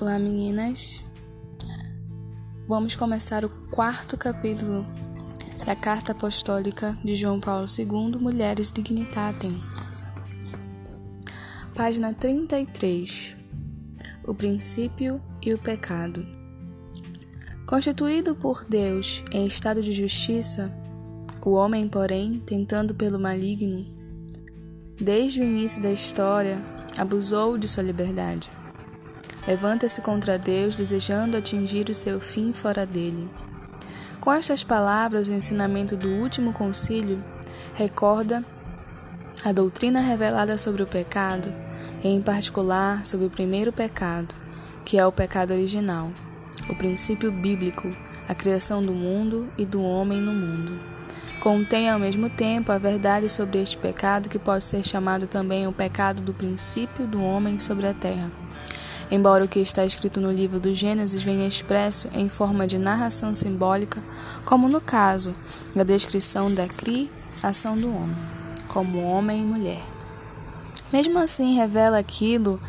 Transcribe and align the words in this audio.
Olá, 0.00 0.18
meninas. 0.18 1.00
Vamos 2.66 2.96
começar 2.96 3.44
o 3.44 3.48
quarto 3.70 4.18
capítulo 4.18 4.84
da 5.64 5.76
Carta 5.76 6.10
Apostólica 6.10 6.98
de 7.04 7.14
João 7.14 7.38
Paulo 7.38 7.66
II, 7.78 8.18
Mulheres 8.20 8.72
Dignitatem. 8.72 9.56
Página 11.76 12.12
33. 12.12 13.36
O 14.26 14.34
princípio 14.34 15.22
e 15.40 15.54
o 15.54 15.58
pecado. 15.58 16.26
Constituído 17.64 18.34
por 18.34 18.64
Deus 18.68 19.22
em 19.30 19.46
estado 19.46 19.80
de 19.80 19.92
justiça, 19.92 20.72
o 21.46 21.52
homem, 21.52 21.86
porém, 21.86 22.42
tentando 22.44 22.96
pelo 22.96 23.20
maligno, 23.20 23.86
desde 25.00 25.40
o 25.40 25.44
início 25.44 25.80
da 25.80 25.92
história, 25.92 26.58
abusou 26.98 27.56
de 27.56 27.68
sua 27.68 27.84
liberdade 27.84 28.50
Levanta-se 29.46 30.00
contra 30.00 30.38
Deus, 30.38 30.74
desejando 30.74 31.36
atingir 31.36 31.88
o 31.90 31.94
seu 31.94 32.18
fim 32.20 32.52
fora 32.52 32.86
dele. 32.86 33.28
Com 34.20 34.32
estas 34.32 34.64
palavras, 34.64 35.28
o 35.28 35.32
ensinamento 35.32 35.96
do 35.96 36.08
último 36.08 36.52
concílio 36.52 37.22
recorda 37.74 38.42
a 39.44 39.52
doutrina 39.52 40.00
revelada 40.00 40.56
sobre 40.56 40.82
o 40.82 40.86
pecado, 40.86 41.52
e 42.02 42.08
em 42.08 42.22
particular 42.22 43.04
sobre 43.04 43.26
o 43.26 43.30
primeiro 43.30 43.70
pecado, 43.70 44.34
que 44.84 44.98
é 44.98 45.06
o 45.06 45.12
pecado 45.12 45.52
original, 45.52 46.10
o 46.70 46.74
princípio 46.74 47.30
bíblico, 47.30 47.94
a 48.26 48.34
criação 48.34 48.82
do 48.82 48.92
mundo 48.92 49.48
e 49.58 49.66
do 49.66 49.82
homem 49.82 50.22
no 50.22 50.32
mundo. 50.32 50.80
Contém 51.40 51.90
ao 51.90 51.98
mesmo 51.98 52.30
tempo 52.30 52.72
a 52.72 52.78
verdade 52.78 53.28
sobre 53.28 53.60
este 53.60 53.76
pecado, 53.76 54.30
que 54.30 54.38
pode 54.38 54.64
ser 54.64 54.82
chamado 54.82 55.26
também 55.26 55.66
o 55.66 55.72
pecado 55.72 56.22
do 56.22 56.32
princípio 56.32 57.06
do 57.06 57.22
homem 57.22 57.60
sobre 57.60 57.86
a 57.86 57.92
terra. 57.92 58.43
Embora 59.10 59.44
o 59.44 59.48
que 59.48 59.60
está 59.60 59.84
escrito 59.84 60.20
no 60.20 60.32
livro 60.32 60.58
do 60.58 60.74
Gênesis 60.74 61.22
venha 61.22 61.46
expresso 61.46 62.08
em 62.14 62.28
forma 62.28 62.66
de 62.66 62.78
narração 62.78 63.32
simbólica, 63.34 64.02
como 64.44 64.68
no 64.68 64.80
caso 64.80 65.34
da 65.74 65.82
descrição 65.82 66.52
da 66.52 66.66
criação 66.66 67.76
do 67.76 67.94
homem, 67.94 68.16
como 68.68 69.04
homem 69.04 69.42
e 69.42 69.46
mulher. 69.46 69.82
Mesmo 70.92 71.18
assim, 71.18 71.54
revela 71.54 71.98
aquilo 71.98 72.60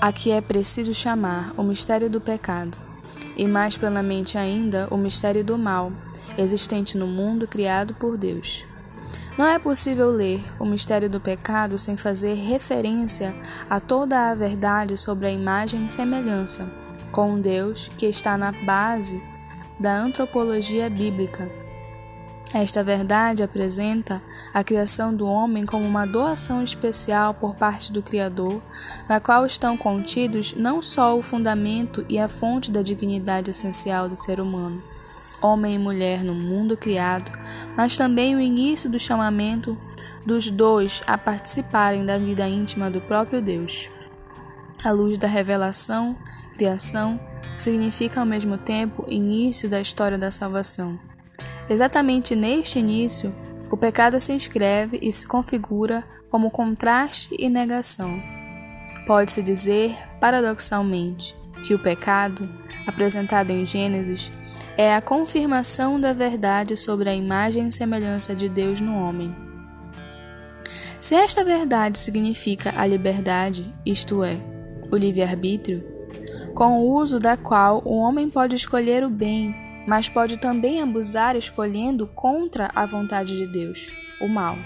a 0.00 0.12
que 0.12 0.30
é 0.30 0.40
preciso 0.40 0.92
chamar 0.94 1.52
o 1.56 1.62
mistério 1.62 2.08
do 2.08 2.20
pecado, 2.20 2.76
e 3.36 3.46
mais 3.46 3.76
plenamente 3.76 4.38
ainda 4.38 4.88
o 4.90 4.96
mistério 4.96 5.44
do 5.44 5.58
mal, 5.58 5.92
existente 6.38 6.96
no 6.96 7.06
mundo 7.06 7.46
criado 7.48 7.94
por 7.94 8.16
Deus. 8.16 8.65
Não 9.38 9.46
é 9.46 9.58
possível 9.58 10.08
ler 10.08 10.42
o 10.58 10.64
mistério 10.64 11.10
do 11.10 11.20
pecado 11.20 11.78
sem 11.78 11.94
fazer 11.94 12.34
referência 12.34 13.36
a 13.68 13.78
toda 13.78 14.30
a 14.30 14.34
verdade 14.34 14.96
sobre 14.96 15.26
a 15.26 15.30
imagem 15.30 15.84
e 15.84 15.92
semelhança 15.92 16.70
com 17.12 17.32
um 17.32 17.40
Deus 17.40 17.90
que 17.96 18.06
está 18.06 18.36
na 18.36 18.52
base 18.52 19.22
da 19.78 19.94
antropologia 19.96 20.88
bíblica. 20.88 21.50
Esta 22.54 22.82
verdade 22.82 23.42
apresenta 23.42 24.22
a 24.54 24.62
criação 24.62 25.14
do 25.14 25.26
homem 25.26 25.66
como 25.66 25.84
uma 25.84 26.06
doação 26.06 26.62
especial 26.62 27.34
por 27.34 27.54
parte 27.56 27.92
do 27.92 28.02
Criador, 28.02 28.62
na 29.08 29.20
qual 29.20 29.44
estão 29.44 29.76
contidos 29.76 30.54
não 30.54 30.80
só 30.80 31.18
o 31.18 31.22
fundamento 31.22 32.06
e 32.08 32.18
a 32.18 32.28
fonte 32.28 32.70
da 32.70 32.82
dignidade 32.82 33.50
essencial 33.50 34.08
do 34.08 34.16
ser 34.16 34.40
humano, 34.40 34.80
homem 35.42 35.74
e 35.74 35.78
mulher 35.78 36.24
no 36.24 36.34
mundo 36.34 36.76
criado, 36.76 37.30
mas 37.76 37.96
também 37.96 38.34
o 38.34 38.40
início 38.40 38.88
do 38.88 38.98
chamamento 38.98 39.78
dos 40.24 40.50
dois 40.50 41.02
a 41.06 41.16
participarem 41.16 42.04
da 42.04 42.18
vida 42.18 42.48
íntima 42.48 42.90
do 42.90 43.00
próprio 43.00 43.40
Deus. 43.40 43.88
A 44.84 44.90
luz 44.90 45.18
da 45.18 45.28
revelação, 45.28 46.16
criação, 46.54 47.20
significa 47.56 48.20
ao 48.20 48.26
mesmo 48.26 48.58
tempo 48.58 49.04
início 49.08 49.68
da 49.68 49.80
história 49.80 50.18
da 50.18 50.30
salvação. 50.30 50.98
Exatamente 51.68 52.34
neste 52.34 52.78
início, 52.78 53.34
o 53.70 53.76
pecado 53.76 54.20
se 54.20 54.32
inscreve 54.32 54.98
e 55.02 55.10
se 55.10 55.26
configura 55.26 56.04
como 56.30 56.50
contraste 56.50 57.34
e 57.38 57.48
negação. 57.48 58.22
Pode-se 59.06 59.42
dizer, 59.42 59.96
paradoxalmente, 60.20 61.34
que 61.64 61.74
o 61.74 61.78
pecado, 61.78 62.48
apresentado 62.86 63.50
em 63.50 63.64
Gênesis, 63.64 64.30
é 64.76 64.94
a 64.94 65.00
confirmação 65.00 65.98
da 65.98 66.12
verdade 66.12 66.76
sobre 66.76 67.08
a 67.08 67.14
imagem 67.14 67.68
e 67.68 67.72
semelhança 67.72 68.34
de 68.34 68.48
Deus 68.48 68.80
no 68.80 68.94
homem. 68.94 69.34
Se 71.00 71.14
esta 71.14 71.42
verdade 71.44 71.98
significa 71.98 72.74
a 72.76 72.86
liberdade, 72.86 73.72
isto 73.86 74.22
é, 74.22 74.36
o 74.90 74.96
livre-arbítrio, 74.96 75.82
com 76.54 76.80
o 76.80 76.94
uso 76.94 77.18
da 77.18 77.36
qual 77.36 77.80
o 77.84 77.96
homem 77.96 78.28
pode 78.28 78.54
escolher 78.54 79.04
o 79.04 79.10
bem, 79.10 79.54
mas 79.86 80.08
pode 80.08 80.36
também 80.36 80.82
abusar 80.82 81.36
escolhendo 81.36 82.06
contra 82.08 82.70
a 82.74 82.84
vontade 82.84 83.36
de 83.36 83.46
Deus, 83.46 83.90
o 84.20 84.28
mal. 84.28 84.58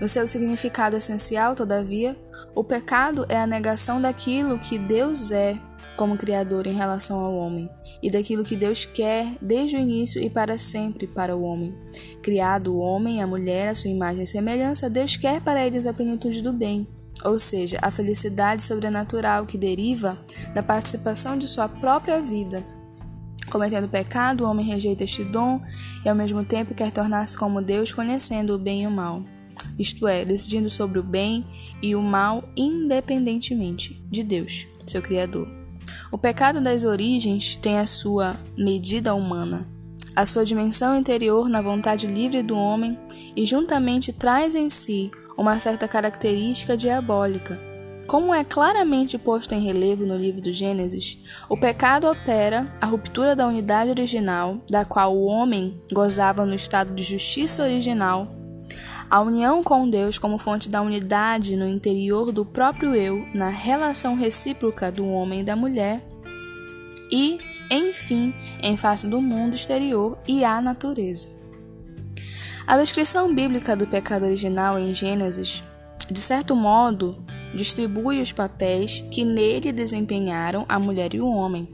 No 0.00 0.08
seu 0.08 0.26
significado 0.26 0.96
essencial, 0.96 1.54
todavia, 1.54 2.16
o 2.54 2.64
pecado 2.64 3.26
é 3.28 3.36
a 3.36 3.46
negação 3.46 4.00
daquilo 4.00 4.58
que 4.58 4.78
Deus 4.78 5.32
é 5.32 5.58
como 5.96 6.16
Criador 6.16 6.66
em 6.66 6.74
relação 6.74 7.20
ao 7.20 7.34
homem 7.34 7.68
e 8.02 8.10
daquilo 8.10 8.44
que 8.44 8.56
Deus 8.56 8.84
quer 8.84 9.36
desde 9.40 9.76
o 9.76 9.80
início 9.80 10.22
e 10.22 10.28
para 10.28 10.58
sempre 10.58 11.06
para 11.06 11.36
o 11.36 11.42
homem. 11.42 11.74
Criado 12.22 12.74
o 12.74 12.78
homem 12.78 13.18
e 13.18 13.20
a 13.20 13.26
mulher 13.26 13.68
à 13.68 13.74
sua 13.74 13.90
imagem 13.90 14.22
e 14.22 14.26
semelhança, 14.26 14.90
Deus 14.90 15.16
quer 15.16 15.40
para 15.40 15.64
eles 15.66 15.86
a 15.86 15.92
plenitude 15.92 16.42
do 16.42 16.52
bem, 16.52 16.86
ou 17.24 17.38
seja, 17.38 17.78
a 17.80 17.90
felicidade 17.90 18.62
sobrenatural 18.62 19.46
que 19.46 19.58
deriva 19.58 20.16
da 20.52 20.62
participação 20.62 21.38
de 21.38 21.46
sua 21.48 21.68
própria 21.68 22.20
vida. 22.20 22.64
Cometendo 23.50 23.88
pecado, 23.88 24.44
o 24.44 24.48
homem 24.48 24.66
rejeita 24.66 25.04
este 25.04 25.22
dom 25.22 25.60
e 26.04 26.08
ao 26.08 26.14
mesmo 26.14 26.44
tempo 26.44 26.74
quer 26.74 26.90
tornar-se 26.90 27.36
como 27.36 27.62
Deus, 27.62 27.92
conhecendo 27.92 28.54
o 28.54 28.58
bem 28.58 28.82
e 28.82 28.86
o 28.86 28.90
mal. 28.90 29.22
Isto 29.78 30.06
é, 30.06 30.24
decidindo 30.24 30.68
sobre 30.68 30.98
o 30.98 31.02
bem 31.02 31.46
e 31.82 31.94
o 31.94 32.02
mal 32.02 32.48
independentemente 32.56 34.02
de 34.10 34.22
Deus, 34.22 34.66
seu 34.86 35.02
Criador. 35.02 35.63
O 36.14 36.18
pecado 36.18 36.60
das 36.60 36.84
origens 36.84 37.58
tem 37.60 37.76
a 37.76 37.86
sua 37.86 38.36
medida 38.56 39.16
humana, 39.16 39.66
a 40.14 40.24
sua 40.24 40.44
dimensão 40.44 40.96
interior 40.96 41.48
na 41.48 41.60
vontade 41.60 42.06
livre 42.06 42.40
do 42.40 42.56
homem 42.56 42.96
e 43.34 43.44
juntamente 43.44 44.12
traz 44.12 44.54
em 44.54 44.70
si 44.70 45.10
uma 45.36 45.58
certa 45.58 45.88
característica 45.88 46.76
diabólica. 46.76 47.60
Como 48.06 48.32
é 48.32 48.44
claramente 48.44 49.18
posto 49.18 49.56
em 49.56 49.64
relevo 49.64 50.06
no 50.06 50.16
livro 50.16 50.40
do 50.40 50.52
Gênesis, 50.52 51.18
o 51.48 51.56
pecado 51.56 52.06
opera 52.06 52.72
a 52.80 52.86
ruptura 52.86 53.34
da 53.34 53.48
unidade 53.48 53.90
original, 53.90 54.58
da 54.70 54.84
qual 54.84 55.16
o 55.16 55.24
homem 55.24 55.82
gozava 55.92 56.46
no 56.46 56.54
estado 56.54 56.94
de 56.94 57.02
justiça 57.02 57.64
original 57.64 58.28
a 59.10 59.20
união 59.20 59.62
com 59.62 59.88
Deus 59.88 60.18
como 60.18 60.38
fonte 60.38 60.68
da 60.68 60.82
unidade 60.82 61.56
no 61.56 61.66
interior 61.66 62.32
do 62.32 62.44
próprio 62.44 62.94
eu, 62.94 63.26
na 63.34 63.48
relação 63.48 64.14
recíproca 64.14 64.90
do 64.90 65.06
homem 65.06 65.40
e 65.40 65.44
da 65.44 65.54
mulher, 65.54 66.02
e, 67.10 67.38
enfim, 67.70 68.34
em 68.62 68.76
face 68.76 69.06
do 69.06 69.20
mundo 69.20 69.54
exterior 69.54 70.18
e 70.26 70.44
à 70.44 70.60
natureza. 70.60 71.28
A 72.66 72.78
descrição 72.78 73.34
bíblica 73.34 73.76
do 73.76 73.86
pecado 73.86 74.24
original 74.24 74.78
em 74.78 74.94
Gênesis, 74.94 75.62
de 76.10 76.18
certo 76.18 76.56
modo, 76.56 77.22
distribui 77.54 78.20
os 78.20 78.32
papéis 78.32 79.04
que 79.10 79.24
nele 79.24 79.70
desempenharam 79.70 80.64
a 80.68 80.78
mulher 80.78 81.14
e 81.14 81.20
o 81.20 81.28
homem 81.28 81.68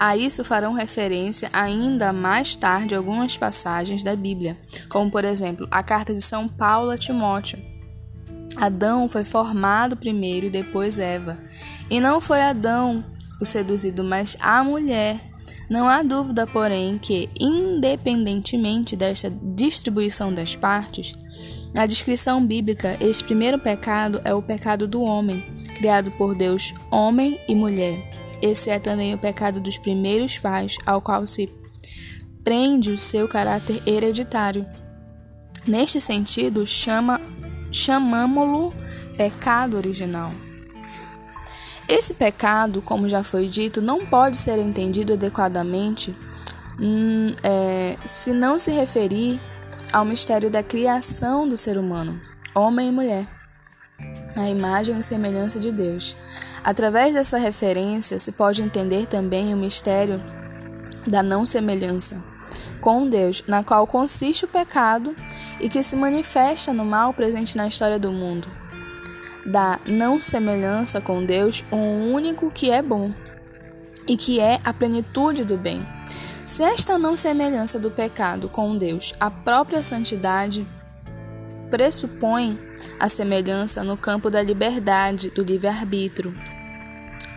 a 0.00 0.16
isso 0.16 0.42
farão 0.42 0.72
referência 0.72 1.50
ainda 1.52 2.10
mais 2.10 2.56
tarde 2.56 2.94
algumas 2.94 3.36
passagens 3.36 4.02
da 4.02 4.16
Bíblia, 4.16 4.56
como 4.88 5.10
por 5.10 5.26
exemplo 5.26 5.68
a 5.70 5.82
carta 5.82 6.14
de 6.14 6.22
São 6.22 6.48
Paulo 6.48 6.90
a 6.90 6.96
Timóteo. 6.96 7.58
Adão 8.56 9.06
foi 9.10 9.26
formado 9.26 9.98
primeiro 9.98 10.46
e 10.46 10.50
depois 10.50 10.98
Eva. 10.98 11.38
E 11.90 12.00
não 12.00 12.18
foi 12.18 12.40
Adão 12.40 13.04
o 13.42 13.44
seduzido, 13.44 14.02
mas 14.02 14.38
a 14.40 14.64
mulher. 14.64 15.20
Não 15.68 15.86
há 15.86 16.02
dúvida, 16.02 16.46
porém, 16.46 16.96
que, 16.96 17.28
independentemente 17.38 18.96
desta 18.96 19.30
distribuição 19.30 20.32
das 20.32 20.56
partes, 20.56 21.12
na 21.74 21.84
descrição 21.84 22.44
bíblica, 22.44 22.96
este 23.00 23.22
primeiro 23.22 23.58
pecado 23.58 24.20
é 24.24 24.34
o 24.34 24.42
pecado 24.42 24.88
do 24.88 25.02
homem, 25.02 25.44
criado 25.76 26.10
por 26.12 26.34
Deus, 26.34 26.72
homem 26.90 27.38
e 27.46 27.54
mulher. 27.54 28.09
Esse 28.42 28.70
é 28.70 28.78
também 28.78 29.14
o 29.14 29.18
pecado 29.18 29.60
dos 29.60 29.78
primeiros 29.78 30.38
pais, 30.38 30.76
ao 30.86 31.00
qual 31.00 31.26
se 31.26 31.52
prende 32.42 32.90
o 32.90 32.98
seu 32.98 33.28
caráter 33.28 33.82
hereditário. 33.86 34.66
Neste 35.66 36.00
sentido, 36.00 36.66
chama, 36.66 37.20
chamamo-lo 37.70 38.74
pecado 39.16 39.76
original. 39.76 40.30
Esse 41.86 42.14
pecado, 42.14 42.80
como 42.80 43.08
já 43.08 43.22
foi 43.22 43.48
dito, 43.48 43.82
não 43.82 44.06
pode 44.06 44.36
ser 44.36 44.58
entendido 44.58 45.14
adequadamente 45.14 46.14
hum, 46.80 47.34
é, 47.42 47.96
se 48.04 48.32
não 48.32 48.58
se 48.58 48.70
referir 48.70 49.40
ao 49.92 50.04
mistério 50.04 50.48
da 50.48 50.62
criação 50.62 51.48
do 51.48 51.56
ser 51.56 51.76
humano, 51.76 52.20
homem 52.54 52.88
e 52.88 52.92
mulher, 52.92 53.26
a 54.36 54.48
imagem 54.48 54.98
e 54.98 55.02
semelhança 55.02 55.58
de 55.58 55.72
Deus. 55.72 56.16
Através 56.62 57.14
dessa 57.14 57.38
referência 57.38 58.18
se 58.18 58.32
pode 58.32 58.62
entender 58.62 59.06
também 59.06 59.54
o 59.54 59.56
mistério 59.56 60.20
da 61.06 61.22
não 61.22 61.46
semelhança 61.46 62.22
com 62.80 63.08
Deus, 63.08 63.42
na 63.46 63.62
qual 63.62 63.86
consiste 63.86 64.44
o 64.44 64.48
pecado 64.48 65.14
e 65.58 65.68
que 65.68 65.82
se 65.82 65.96
manifesta 65.96 66.72
no 66.72 66.84
mal 66.84 67.12
presente 67.12 67.56
na 67.56 67.68
história 67.68 67.98
do 67.98 68.10
mundo. 68.10 68.48
Da 69.44 69.78
não 69.86 70.20
semelhança 70.20 71.00
com 71.00 71.24
Deus, 71.24 71.64
um 71.72 72.12
único 72.12 72.50
que 72.50 72.70
é 72.70 72.82
bom 72.82 73.12
e 74.06 74.16
que 74.16 74.40
é 74.40 74.60
a 74.64 74.72
plenitude 74.72 75.44
do 75.44 75.56
bem. 75.56 75.86
Se 76.44 76.62
esta 76.62 76.98
não 76.98 77.14
semelhança 77.14 77.78
do 77.78 77.90
pecado 77.90 78.48
com 78.48 78.76
Deus, 78.76 79.12
a 79.20 79.30
própria 79.30 79.82
santidade 79.82 80.66
pressupõe 81.70 82.58
a 83.00 83.08
semelhança 83.08 83.82
no 83.82 83.96
campo 83.96 84.30
da 84.30 84.42
liberdade, 84.42 85.30
do 85.30 85.42
livre-arbítrio. 85.42 86.34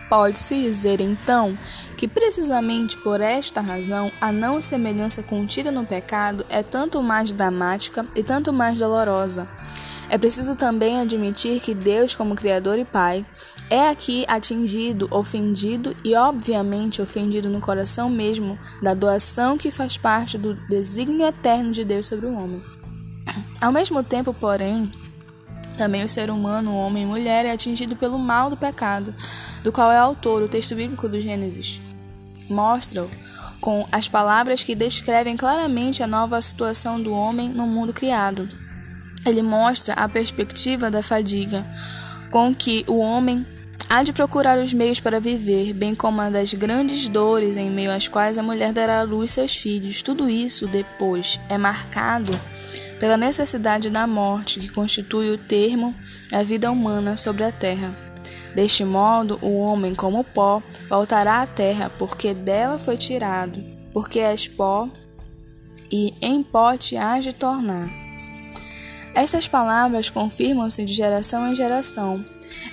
Pode-se 0.08 0.60
dizer 0.60 1.00
então 1.00 1.56
que 1.96 2.06
precisamente 2.06 2.96
por 2.98 3.20
esta 3.20 3.60
razão 3.60 4.12
a 4.20 4.30
não 4.30 4.60
semelhança 4.60 5.22
contida 5.22 5.72
no 5.72 5.86
pecado 5.86 6.44
é 6.50 6.62
tanto 6.62 7.02
mais 7.02 7.32
dramática 7.32 8.06
e 8.14 8.22
tanto 8.22 8.52
mais 8.52 8.78
dolorosa. 8.78 9.48
É 10.10 10.18
preciso 10.18 10.54
também 10.54 11.00
admitir 11.00 11.60
que 11.60 11.74
Deus, 11.74 12.14
como 12.14 12.34
Criador 12.34 12.78
e 12.78 12.84
Pai, 12.84 13.24
é 13.70 13.88
aqui 13.88 14.24
atingido, 14.28 15.08
ofendido 15.10 15.96
e, 16.04 16.14
obviamente, 16.14 17.00
ofendido 17.00 17.48
no 17.48 17.60
coração 17.60 18.10
mesmo 18.10 18.58
da 18.82 18.92
doação 18.92 19.56
que 19.56 19.70
faz 19.70 19.96
parte 19.96 20.36
do 20.36 20.54
desígnio 20.68 21.26
eterno 21.26 21.72
de 21.72 21.84
Deus 21.84 22.06
sobre 22.06 22.26
o 22.26 22.34
homem. 22.34 22.62
Ao 23.60 23.72
mesmo 23.72 24.02
tempo, 24.02 24.34
porém, 24.34 24.92
também 25.76 26.04
o 26.04 26.08
ser 26.08 26.30
humano, 26.30 26.74
homem 26.74 27.02
e 27.02 27.06
mulher, 27.06 27.44
é 27.44 27.52
atingido 27.52 27.96
pelo 27.96 28.18
mal 28.18 28.48
do 28.50 28.56
pecado, 28.56 29.14
do 29.62 29.72
qual 29.72 29.90
é 29.90 29.98
autor 29.98 30.42
o 30.42 30.48
texto 30.48 30.74
bíblico 30.74 31.08
do 31.08 31.20
Gênesis. 31.20 31.80
Mostra-o 32.48 33.10
com 33.60 33.86
as 33.90 34.08
palavras 34.08 34.62
que 34.62 34.74
descrevem 34.74 35.36
claramente 35.36 36.02
a 36.02 36.06
nova 36.06 36.40
situação 36.42 37.00
do 37.00 37.14
homem 37.14 37.48
no 37.48 37.66
mundo 37.66 37.92
criado. 37.92 38.48
Ele 39.24 39.42
mostra 39.42 39.94
a 39.94 40.08
perspectiva 40.08 40.90
da 40.90 41.02
fadiga 41.02 41.64
com 42.30 42.54
que 42.54 42.84
o 42.86 42.98
homem 42.98 43.46
há 43.88 44.02
de 44.02 44.12
procurar 44.12 44.58
os 44.58 44.74
meios 44.74 45.00
para 45.00 45.20
viver, 45.20 45.72
bem 45.72 45.94
como 45.94 46.20
a 46.20 46.28
das 46.28 46.52
grandes 46.52 47.08
dores 47.08 47.56
em 47.56 47.70
meio 47.70 47.90
às 47.90 48.06
quais 48.08 48.36
a 48.36 48.42
mulher 48.42 48.72
dará 48.72 49.00
à 49.00 49.02
luz 49.02 49.30
seus 49.30 49.56
filhos. 49.56 50.02
Tudo 50.02 50.28
isso, 50.28 50.66
depois, 50.66 51.40
é 51.48 51.56
marcado 51.56 52.32
pela 53.04 53.18
necessidade 53.18 53.90
da 53.90 54.06
morte 54.06 54.58
que 54.58 54.70
constitui 54.70 55.30
o 55.30 55.36
termo 55.36 55.94
da 56.30 56.42
vida 56.42 56.70
humana 56.70 57.18
sobre 57.18 57.44
a 57.44 57.52
terra. 57.52 57.94
Deste 58.54 58.82
modo, 58.82 59.38
o 59.42 59.58
homem, 59.58 59.94
como 59.94 60.24
pó, 60.24 60.62
voltará 60.88 61.42
à 61.42 61.46
terra, 61.46 61.90
porque 61.98 62.32
dela 62.32 62.78
foi 62.78 62.96
tirado, 62.96 63.62
porque 63.92 64.20
és 64.20 64.48
pó, 64.48 64.88
e 65.92 66.14
em 66.22 66.42
pó 66.42 66.78
te 66.78 66.96
hás 66.96 67.22
de 67.22 67.34
tornar. 67.34 67.90
Estas 69.14 69.46
palavras 69.46 70.08
confirmam-se 70.08 70.82
de 70.82 70.94
geração 70.94 71.46
em 71.46 71.54
geração. 71.54 72.24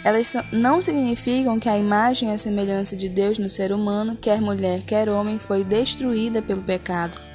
Elas 0.02 0.32
não 0.50 0.82
significam 0.82 1.60
que 1.60 1.68
a 1.68 1.78
imagem 1.78 2.30
e 2.30 2.34
a 2.34 2.38
semelhança 2.38 2.96
de 2.96 3.10
Deus 3.10 3.38
no 3.38 3.50
ser 3.50 3.74
humano, 3.74 4.16
quer 4.16 4.40
mulher, 4.40 4.82
quer 4.84 5.10
homem, 5.10 5.38
foi 5.38 5.66
destruída 5.66 6.42
pelo 6.42 6.64
pecado. 6.64 7.31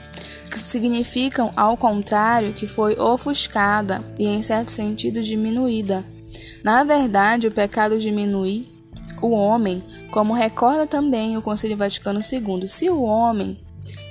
Significam, 0.59 1.53
ao 1.57 1.77
contrário, 1.77 2.53
que 2.53 2.67
foi 2.67 2.99
ofuscada 2.99 4.03
e, 4.19 4.27
em 4.27 4.43
certo 4.43 4.71
sentido, 4.71 5.23
diminuída 5.23 6.05
na 6.67 6.83
verdade, 6.83 7.47
o 7.47 7.53
pecado 7.53 7.97
diminui 7.97 8.67
o 9.23 9.31
homem, 9.31 9.83
como 10.11 10.35
recorda 10.35 10.85
também 10.85 11.37
o 11.37 11.43
Concílio 11.43 11.77
Vaticano 11.77 12.21
II. 12.21 12.67
Se 12.67 12.91
o 12.91 13.03
homem, 13.03 13.57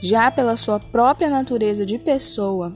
já 0.02 0.32
pela 0.32 0.56
sua 0.56 0.80
própria 0.80 1.30
natureza 1.30 1.86
de 1.86 1.98
pessoa, 1.98 2.74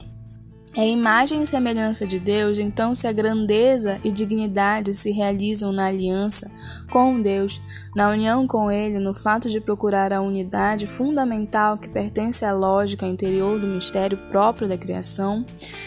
é 0.76 0.88
imagem 0.88 1.42
e 1.42 1.46
semelhança 1.46 2.06
de 2.06 2.20
Deus, 2.20 2.56
então 2.58 2.94
se 2.94 3.08
a 3.08 3.12
grandeza 3.12 3.98
e 4.04 4.12
dignidade 4.12 4.94
se 4.94 5.10
realizam 5.10 5.72
na 5.72 5.86
aliança 5.86 6.48
com 6.88 7.20
Deus, 7.20 7.60
na 7.94 8.08
união 8.08 8.46
com 8.46 8.70
Ele, 8.70 9.00
no 9.00 9.12
fato 9.12 9.48
de 9.48 9.60
procurar 9.60 10.12
a 10.12 10.20
unidade 10.20 10.86
fundamental 10.86 11.76
que 11.76 11.88
pertence 11.88 12.44
à 12.44 12.52
lógica 12.52 13.04
interior 13.04 13.58
do 13.58 13.66
mistério 13.66 14.16
próprio 14.28 14.68
da 14.68 14.78
criação, 14.78 15.44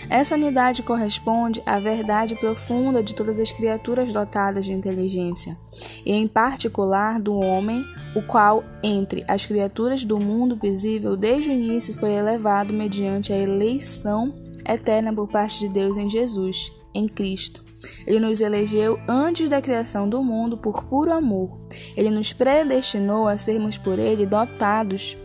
essa 0.10 0.36
unidade 0.36 0.84
corresponde 0.84 1.64
à 1.66 1.80
verdade 1.80 2.36
profunda 2.36 3.02
de 3.02 3.16
todas 3.16 3.40
as 3.40 3.54
criaturas 3.54 4.12
dotadas 4.12 4.66
de 4.66 4.74
inteligência, 4.74 5.58
e 6.06 6.12
em 6.12 6.28
particular 6.28 7.22
do 7.22 7.36
homem, 7.36 7.86
o 8.18 8.22
qual, 8.22 8.62
entre 8.84 9.24
as 9.30 9.46
criaturas 9.46 10.04
do 10.04 10.20
mundo 10.20 10.60
visível, 10.62 11.16
desde 11.16 11.52
o 11.52 11.54
início 11.54 11.94
foi 11.94 12.12
elevado 12.12 12.74
mediante 12.74 13.32
a 13.32 13.38
eleição 13.38 14.44
eterna 14.66 15.14
por 15.14 15.28
parte 15.28 15.60
de 15.60 15.70
Deus 15.70 15.98
em 15.98 16.10
Jesus, 16.10 16.72
em 16.94 17.08
Cristo. 17.08 17.64
Ele 18.08 18.20
nos 18.20 18.42
elegeu 18.42 19.00
antes 19.08 19.50
da 19.50 19.62
criação 19.62 20.08
do 20.08 20.24
mundo 20.24 20.58
por 20.58 20.84
puro 20.86 21.12
amor. 21.12 21.60
Ele 21.98 22.10
nos 22.10 22.32
predestinou 22.32 23.28
a 23.28 23.38
sermos 23.38 23.78
por 23.78 24.00
ele 24.00 24.26
dotados 24.26 25.18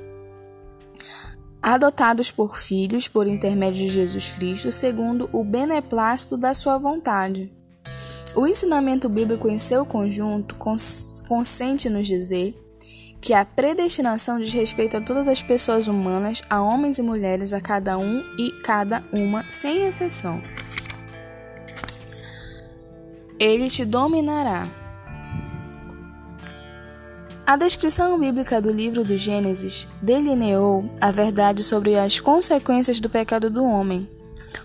adotados 1.61 2.31
por 2.31 2.57
filhos 2.57 3.09
por 3.09 3.27
intermédio 3.27 3.85
de 3.87 3.91
Jesus 3.91 4.33
Cristo, 4.33 4.73
segundo 4.73 5.29
o 5.33 5.45
beneplácito 5.45 6.37
da 6.37 6.55
sua 6.55 6.79
vontade. 6.79 7.53
O 8.35 8.47
ensinamento 8.47 9.09
bíblico 9.09 9.49
em 9.49 9.59
seu 9.59 9.85
conjunto 9.85 10.57
consente 11.29 11.91
nos 11.91 12.07
dizer 12.07 12.57
que 13.21 13.35
a 13.35 13.45
predestinação 13.45 14.41
diz 14.41 14.53
respeito 14.53 14.97
a 14.97 15.01
todas 15.01 15.29
as 15.29 15.43
pessoas 15.43 15.89
humanas, 15.89 16.41
a 16.49 16.63
homens 16.63 16.99
e 16.99 17.03
mulheres, 17.03 17.53
a 17.53 17.61
cada 17.61 17.99
um 17.99 18.23
e 18.39 18.53
cada 18.63 19.03
uma, 19.13 19.45
sem 19.45 19.87
exceção. 19.87 20.41
Ele 23.39 23.69
te 23.69 23.85
dominará. 23.85 24.69
A 27.47 27.57
descrição 27.57 28.19
bíblica 28.19 28.61
do 28.61 28.71
livro 28.71 29.05
do 29.05 29.17
Gênesis 29.17 29.89
delineou 30.03 30.85
a 31.01 31.11
verdade 31.11 31.63
sobre 31.63 31.97
as 31.97 32.21
consequências 32.21 33.01
do 33.01 33.09
pecado 33.09 33.49
do 33.49 33.65
homem, 33.65 34.07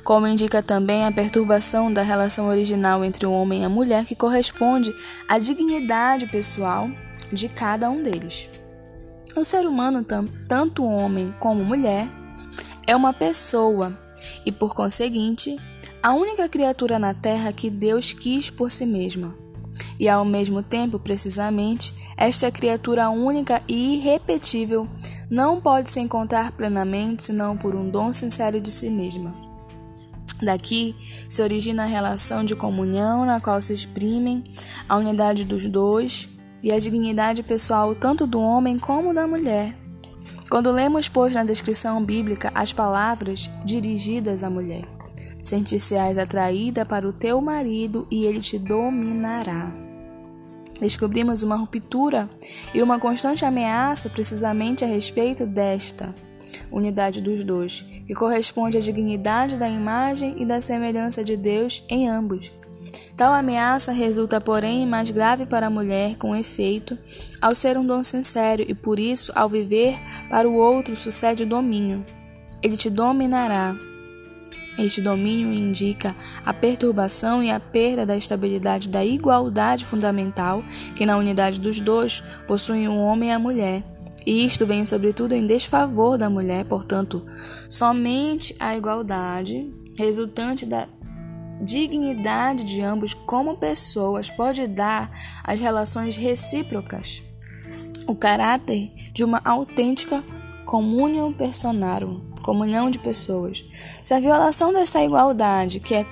como 0.03 0.27
indica 0.27 0.61
também 0.61 1.05
a 1.05 1.11
perturbação 1.11 1.93
da 1.93 2.01
relação 2.01 2.47
original 2.47 3.05
entre 3.05 3.25
o 3.25 3.31
homem 3.31 3.61
e 3.61 3.65
a 3.65 3.69
mulher, 3.69 4.05
que 4.05 4.15
corresponde 4.15 4.93
à 5.29 5.39
dignidade 5.39 6.27
pessoal 6.27 6.89
de 7.33 7.49
cada 7.49 7.89
um 7.89 8.01
deles. 8.01 8.49
O 9.35 9.43
ser 9.43 9.65
humano, 9.65 10.05
tanto 10.47 10.85
homem 10.85 11.33
como 11.39 11.63
mulher, 11.63 12.07
é 12.85 12.95
uma 12.95 13.13
pessoa 13.13 13.97
e, 14.45 14.51
por 14.51 14.75
conseguinte, 14.75 15.57
a 16.01 16.13
única 16.13 16.47
criatura 16.47 16.99
na 16.99 17.13
Terra 17.13 17.51
que 17.51 17.69
Deus 17.69 18.13
quis 18.13 18.49
por 18.49 18.69
si 18.69 18.85
mesma. 18.85 19.33
E, 19.99 20.07
ao 20.07 20.23
mesmo 20.23 20.61
tempo, 20.61 20.99
precisamente, 20.99 21.93
esta 22.15 22.51
criatura 22.51 23.09
única 23.09 23.61
e 23.67 23.95
irrepetível 23.95 24.87
não 25.29 25.59
pode 25.59 25.89
se 25.89 25.99
encontrar 25.99 26.51
plenamente 26.51 27.23
senão 27.23 27.57
por 27.57 27.73
um 27.75 27.89
dom 27.89 28.13
sincero 28.13 28.61
de 28.61 28.69
si 28.69 28.89
mesma. 28.89 29.33
Daqui 30.41 30.95
se 31.29 31.41
origina 31.41 31.83
a 31.83 31.87
relação 31.87 32.43
de 32.43 32.55
comunhão 32.55 33.25
na 33.25 33.39
qual 33.39 33.61
se 33.61 33.73
exprimem 33.73 34.43
a 34.87 34.97
unidade 34.97 35.45
dos 35.45 35.65
dois 35.65 36.27
e 36.63 36.71
a 36.71 36.79
dignidade 36.79 37.43
pessoal 37.43 37.93
tanto 37.93 38.25
do 38.25 38.39
homem 38.39 38.79
como 38.79 39.13
da 39.13 39.27
mulher. 39.27 39.75
Quando 40.49 40.71
lemos, 40.71 41.09
pois, 41.09 41.35
na 41.35 41.43
descrição 41.43 42.03
bíblica 42.03 42.51
as 42.55 42.71
palavras 42.71 43.49
dirigidas 43.65 44.43
à 44.43 44.49
mulher: 44.49 44.87
Sentir-se-ás 45.43 46.17
atraída 46.17 46.85
para 46.85 47.07
o 47.07 47.11
teu 47.11 47.41
marido 47.41 48.07
e 48.09 48.23
ele 48.23 48.39
te 48.39 48.57
dominará. 48.57 49.73
Descobrimos 50.79 51.43
uma 51.43 51.55
ruptura 51.55 52.29
e 52.73 52.81
uma 52.81 52.99
constante 52.99 53.45
ameaça 53.45 54.09
precisamente 54.09 54.83
a 54.83 54.87
respeito 54.87 55.45
desta 55.45 56.15
unidade 56.71 57.21
dos 57.21 57.43
dois, 57.43 57.81
que 58.05 58.13
corresponde 58.13 58.77
à 58.77 58.81
dignidade 58.81 59.57
da 59.57 59.69
imagem 59.69 60.41
e 60.41 60.45
da 60.45 60.59
semelhança 60.59 61.23
de 61.23 61.37
Deus 61.37 61.83
em 61.87 62.09
ambos, 62.09 62.51
Tal 63.15 63.31
ameaça 63.31 63.91
resulta, 63.91 64.41
porém, 64.41 64.87
mais 64.87 65.11
grave 65.11 65.45
para 65.45 65.67
a 65.67 65.69
mulher, 65.69 66.17
com 66.17 66.35
efeito, 66.35 66.97
ao 67.39 67.53
ser 67.53 67.77
um 67.77 67.85
dom 67.85 68.01
sincero 68.01 68.63
e 68.67 68.73
por 68.73 68.99
isso, 68.99 69.31
ao 69.35 69.47
viver 69.47 69.99
para 70.29 70.49
o 70.49 70.55
outro, 70.55 70.95
sucede 70.95 71.43
o 71.43 71.47
domínio. 71.47 72.03
Ele 72.61 72.75
te 72.75 72.89
dominará. 72.89 73.75
Este 74.79 74.99
domínio 74.99 75.53
indica 75.53 76.15
a 76.43 76.51
perturbação 76.51 77.43
e 77.43 77.51
a 77.51 77.59
perda 77.59 78.03
da 78.03 78.17
estabilidade 78.17 78.89
da 78.89 79.05
igualdade 79.05 79.85
fundamental 79.85 80.63
que 80.95 81.05
na 81.05 81.15
unidade 81.15 81.59
dos 81.59 81.79
dois 81.79 82.23
possuem 82.47 82.87
o 82.87 82.97
homem 82.97 83.29
e 83.29 83.33
a 83.33 83.37
mulher. 83.37 83.83
E 84.25 84.43
isto 84.43 84.65
vem 84.65 84.85
sobretudo 84.85 85.33
em 85.33 85.45
desfavor 85.45 86.17
da 86.17 86.31
mulher, 86.31 86.65
portanto, 86.65 87.23
somente 87.69 88.55
a 88.59 88.75
igualdade 88.75 89.71
resultante 89.95 90.65
da 90.65 90.87
dignidade 91.63 92.63
de 92.63 92.81
ambos 92.81 93.13
como 93.13 93.57
pessoas 93.57 94.29
pode 94.29 94.67
dar 94.67 95.11
às 95.43 95.59
relações 95.59 96.15
recíprocas 96.17 97.23
o 98.07 98.15
caráter 98.15 98.91
de 99.13 99.23
uma 99.23 99.41
autêntica 99.43 100.23
communion 100.65 101.31
personarum, 101.31 102.19
comunhão 102.41 102.89
de 102.89 102.99
pessoas. 102.99 103.63
Se 104.03 104.13
a 104.13 104.19
violação 104.19 104.73
dessa 104.73 105.03
igualdade, 105.03 105.79
que 105.79 105.93
é 105.93 106.05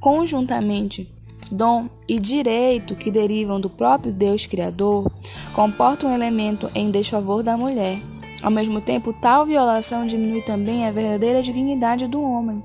conjuntamente 0.00 1.12
dom 1.50 1.88
e 2.08 2.18
direito 2.18 2.94
que 2.94 3.10
derivam 3.10 3.60
do 3.60 3.68
próprio 3.68 4.12
Deus 4.12 4.46
Criador, 4.46 5.10
comporta 5.52 6.06
um 6.06 6.14
elemento 6.14 6.70
em 6.74 6.90
desfavor 6.90 7.42
da 7.42 7.56
mulher, 7.56 8.00
ao 8.42 8.50
mesmo 8.50 8.80
tempo, 8.80 9.12
tal 9.12 9.44
violação 9.44 10.06
diminui 10.06 10.42
também 10.42 10.86
a 10.86 10.90
verdadeira 10.90 11.42
dignidade 11.42 12.06
do 12.06 12.22
homem. 12.22 12.62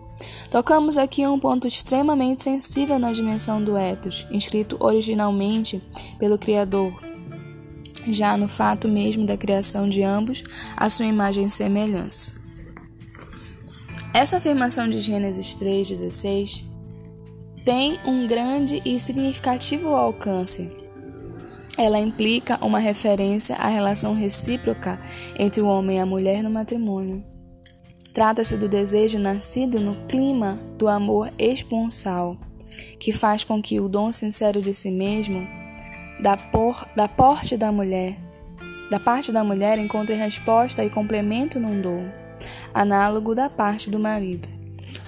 Tocamos 0.49 0.97
aqui 0.97 1.27
um 1.27 1.37
ponto 1.37 1.67
extremamente 1.67 2.43
sensível 2.43 2.97
na 2.97 3.11
dimensão 3.11 3.61
do 3.61 3.75
ethos, 3.75 4.25
inscrito 4.31 4.77
originalmente 4.79 5.81
pelo 6.17 6.37
Criador, 6.37 6.93
já 8.07 8.37
no 8.37 8.47
fato 8.47 8.87
mesmo 8.87 9.25
da 9.25 9.35
criação 9.35 9.89
de 9.89 10.01
ambos, 10.01 10.43
a 10.77 10.87
sua 10.87 11.05
imagem 11.05 11.45
e 11.45 11.49
semelhança. 11.49 12.31
Essa 14.13 14.37
afirmação 14.37 14.89
de 14.89 15.01
Gênesis 15.01 15.57
3,16 15.57 16.63
tem 17.65 17.99
um 18.05 18.27
grande 18.27 18.81
e 18.85 18.97
significativo 18.97 19.89
alcance 19.89 20.84
ela 21.77 21.99
implica 21.99 22.57
uma 22.63 22.79
referência 22.79 23.55
à 23.55 23.67
relação 23.67 24.13
recíproca 24.13 24.99
entre 25.37 25.61
o 25.61 25.67
homem 25.67 25.97
e 25.97 25.99
a 25.99 26.05
mulher 26.05 26.41
no 26.41 26.49
matrimônio. 26.49 27.23
Trata-se 28.13 28.55
do 28.55 28.69
desejo 28.69 29.19
nascido 29.19 29.79
no 29.79 30.07
clima 30.07 30.57
do 30.77 30.87
amor 30.87 31.31
esponsal, 31.37 32.37
que 32.97 33.11
faz 33.11 33.43
com 33.43 33.61
que 33.61 33.79
o 33.79 33.89
dom 33.89 34.11
sincero 34.11 34.61
de 34.61 34.73
si 34.73 34.89
mesmo, 34.89 35.45
da, 36.21 36.37
por, 36.37 36.87
da 36.95 37.09
porte 37.09 37.57
da 37.57 37.73
mulher, 37.73 38.17
da 38.89 38.99
parte 38.99 39.31
da 39.31 39.43
mulher 39.43 39.77
encontre 39.77 40.15
resposta 40.15 40.83
e 40.83 40.89
complemento 40.89 41.59
num 41.59 41.81
dom, 41.81 42.09
análogo 42.73 43.35
da 43.35 43.49
parte 43.49 43.89
do 43.89 43.99
marido. 43.99 44.54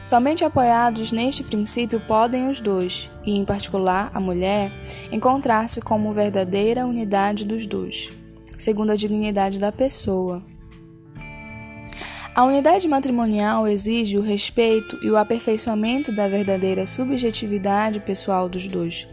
Somente 0.07 0.45
apoiados 0.45 1.11
neste 1.11 1.43
princípio 1.43 1.99
podem 1.99 2.47
os 2.47 2.61
dois, 2.61 3.09
e 3.25 3.35
em 3.35 3.43
particular 3.43 4.09
a 4.13 4.21
mulher, 4.21 4.71
encontrar-se 5.11 5.81
como 5.81 6.13
verdadeira 6.13 6.87
unidade 6.87 7.43
dos 7.43 7.65
dois, 7.65 8.09
segundo 8.57 8.93
a 8.93 8.95
dignidade 8.95 9.59
da 9.59 9.69
pessoa. 9.69 10.41
A 12.33 12.45
unidade 12.45 12.87
matrimonial 12.87 13.67
exige 13.67 14.17
o 14.17 14.21
respeito 14.21 14.97
e 15.03 15.09
o 15.09 15.17
aperfeiçoamento 15.17 16.15
da 16.15 16.29
verdadeira 16.29 16.85
subjetividade 16.85 17.99
pessoal 17.99 18.47
dos 18.47 18.65
dois. 18.65 19.05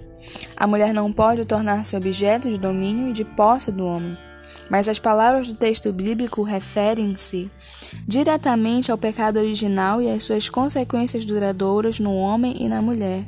A 0.56 0.64
mulher 0.64 0.94
não 0.94 1.12
pode 1.12 1.44
tornar-se 1.44 1.96
objeto 1.96 2.48
de 2.48 2.56
domínio 2.56 3.08
e 3.08 3.12
de 3.12 3.24
posse 3.24 3.72
do 3.72 3.84
homem, 3.84 4.16
mas 4.70 4.88
as 4.88 4.98
palavras 4.98 5.48
do 5.48 5.54
texto 5.54 5.92
bíblico 5.92 6.42
referem-se 6.42 7.50
diretamente 8.06 8.90
ao 8.90 8.98
pecado 8.98 9.38
original 9.38 10.00
e 10.00 10.10
às 10.10 10.24
suas 10.24 10.48
consequências 10.48 11.24
duradouras 11.24 11.98
no 11.98 12.14
homem 12.14 12.62
e 12.62 12.68
na 12.68 12.80
mulher. 12.80 13.24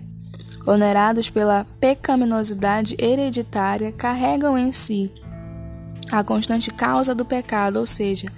Onerados 0.67 1.31
pela 1.31 1.65
pecaminosidade 1.79 2.97
hereditária, 2.99 3.93
carregam 3.93 4.59
em 4.59 4.73
si 4.73 5.13
a 6.11 6.23
constante 6.23 6.71
causa 6.71 7.15
do 7.15 7.25
pecado, 7.25 7.79
ou 7.79 7.87
seja, 7.87 8.29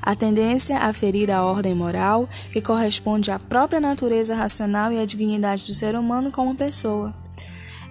a 0.00 0.14
tendência 0.14 0.78
a 0.78 0.92
ferir 0.92 1.30
a 1.30 1.44
ordem 1.44 1.74
moral 1.74 2.28
que 2.52 2.62
corresponde 2.62 3.30
à 3.30 3.38
própria 3.38 3.80
natureza 3.80 4.34
racional 4.34 4.92
e 4.92 5.00
à 5.00 5.04
dignidade 5.04 5.66
do 5.66 5.74
ser 5.74 5.96
humano 5.96 6.30
como 6.30 6.54
pessoa. 6.54 7.14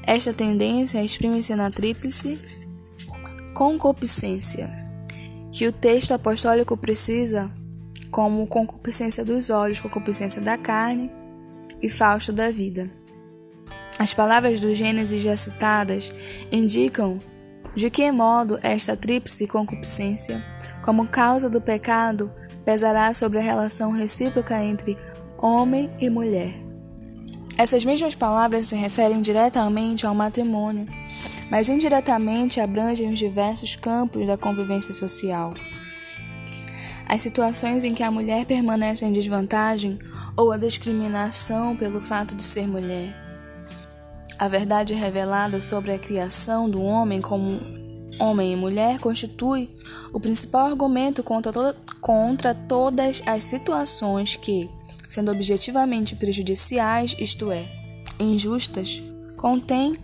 Esta 0.04 0.34
tendência 0.34 1.04
exprime-se 1.04 1.56
na 1.56 1.70
tríplice 1.70 2.40
concupiscência, 3.56 4.70
que 5.50 5.66
o 5.66 5.72
texto 5.72 6.14
apostólico 6.14 6.76
precisa 6.76 7.50
como 8.12 8.46
concupiscência 8.46 9.24
dos 9.24 9.50
olhos, 9.50 9.80
concupiscência 9.80 10.42
da 10.42 10.58
carne 10.58 11.10
e 11.82 11.90
fausto 11.90 12.34
da 12.34 12.52
vida. 12.52 12.92
As 13.98 14.14
palavras 14.14 14.60
do 14.60 14.74
Gênesis 14.74 15.24
já 15.24 15.38
citadas 15.38 16.14
indicam 16.52 17.22
de 17.74 17.90
que 17.90 18.12
modo 18.12 18.60
esta 18.62 18.96
tríplice 18.96 19.48
concupiscência, 19.48 20.44
como 20.84 21.08
causa 21.08 21.50
do 21.50 21.62
pecado, 21.62 22.30
pesará 22.66 23.14
sobre 23.14 23.40
a 23.40 23.42
relação 23.42 23.92
recíproca 23.92 24.62
entre 24.62 24.98
homem 25.38 25.90
e 25.98 26.10
mulher. 26.10 26.54
Essas 27.58 27.86
mesmas 27.86 28.16
palavras 28.16 28.68
se 28.68 28.76
referem 28.76 29.22
diretamente 29.22 30.06
ao 30.06 30.14
matrimônio, 30.14 30.88
mas 31.50 31.70
indiretamente 31.70 32.60
abrangem 32.60 33.10
os 33.10 33.20
diversos 33.20 33.76
campos 33.76 34.26
da 34.26 34.38
convivência 34.38 34.94
social 34.94 35.54
as 37.08 37.22
situações 37.22 37.84
em 37.84 37.94
que 37.94 38.04
a 38.04 38.12
mulher 38.12 38.46
permanece 38.46 39.06
em 39.06 39.14
desvantagem 39.14 39.98
ou 40.36 40.52
a 40.52 40.58
discriminação 40.58 41.76
pelo 41.76 42.02
fato 42.02 42.36
de 42.36 42.44
ser 42.44 42.68
mulher. 42.68 43.16
A 44.38 44.48
verdade 44.48 44.94
revelada 44.94 45.62
sobre 45.62 45.94
a 45.94 46.00
criação 46.00 46.70
do 46.70 46.82
homem 46.82 47.22
como 47.22 47.60
homem 48.20 48.54
e 48.54 48.56
mulher 48.56 49.00
constitui 49.00 49.70
o 50.14 50.20
principal 50.20 50.68
argumento 50.68 51.22
contra, 51.22 51.52
to 51.52 51.76
contra 52.00 52.54
todas 52.54 53.22
as 53.26 53.44
situações 53.44 54.36
que, 54.36 54.70
sendo 55.10 55.32
objetivamente 55.32 56.16
prejudiciais, 56.16 57.16
isto 57.20 57.52
é, 57.52 57.66
injustas, 58.20 59.04
contêm 59.38 59.98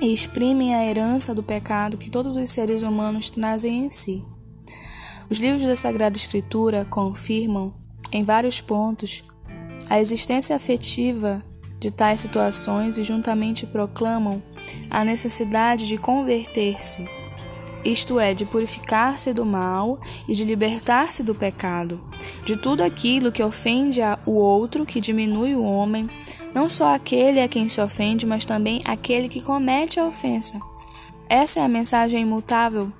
e 0.00 0.12
exprimem 0.12 0.74
a 0.74 0.84
herança 0.84 1.34
do 1.34 1.42
pecado 1.42 1.98
que 1.98 2.10
todos 2.10 2.36
os 2.36 2.50
seres 2.50 2.82
humanos 2.82 3.30
trazem 3.30 3.86
em 3.86 3.90
si. 3.90 4.24
Os 5.28 5.38
livros 5.38 5.66
da 5.66 5.76
Sagrada 5.76 6.16
Escritura 6.16 6.84
confirmam, 6.84 7.74
em 8.10 8.24
vários 8.24 8.60
pontos, 8.60 9.22
a 9.88 10.00
existência 10.00 10.56
afetiva 10.56 11.44
de 11.78 11.90
tais 11.90 12.20
situações 12.20 12.98
e 12.98 13.04
juntamente 13.04 13.66
proclamam 13.66 14.42
a 14.90 15.04
necessidade 15.04 15.86
de 15.86 15.96
converter-se, 15.96 17.08
isto 17.84 18.20
é, 18.20 18.34
de 18.34 18.44
purificar-se 18.44 19.32
do 19.32 19.46
mal 19.46 19.98
e 20.28 20.34
de 20.34 20.44
libertar-se 20.44 21.22
do 21.22 21.34
pecado, 21.34 22.00
de 22.44 22.56
tudo 22.56 22.82
aquilo 22.82 23.32
que 23.32 23.42
ofende 23.42 24.00
o 24.26 24.32
outro, 24.32 24.84
que 24.84 25.00
diminui 25.00 25.54
o 25.54 25.62
homem, 25.62 26.08
não 26.54 26.68
só 26.68 26.94
aquele 26.94 27.40
a 27.40 27.48
quem 27.48 27.68
se 27.68 27.80
ofende, 27.80 28.26
mas 28.26 28.44
também 28.44 28.80
aquele 28.84 29.28
que 29.28 29.42
comete 29.42 30.00
a 30.00 30.06
ofensa. 30.06 30.60
Essa 31.28 31.60
é 31.60 31.62
a 31.62 31.68
mensagem 31.68 32.22
imutável 32.22 32.92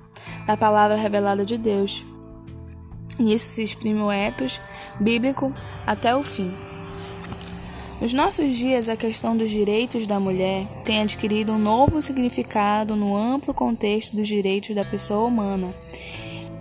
da 0.45 0.55
palavra 0.55 0.97
revelada 0.97 1.45
de 1.45 1.57
Deus. 1.57 2.05
Nisso 3.19 3.49
se 3.49 3.63
exprime 3.63 4.01
o 4.01 4.11
ethos 4.11 4.59
bíblico 4.99 5.53
até 5.85 6.15
o 6.15 6.23
fim. 6.23 6.51
Nos 7.99 8.13
nossos 8.13 8.57
dias, 8.57 8.89
a 8.89 8.95
questão 8.95 9.37
dos 9.37 9.51
direitos 9.51 10.07
da 10.07 10.19
mulher 10.19 10.65
tem 10.83 11.01
adquirido 11.01 11.51
um 11.51 11.59
novo 11.59 12.01
significado 12.01 12.95
no 12.95 13.15
amplo 13.15 13.53
contexto 13.53 14.15
dos 14.15 14.27
direitos 14.27 14.73
da 14.73 14.83
pessoa 14.83 15.27
humana, 15.27 15.71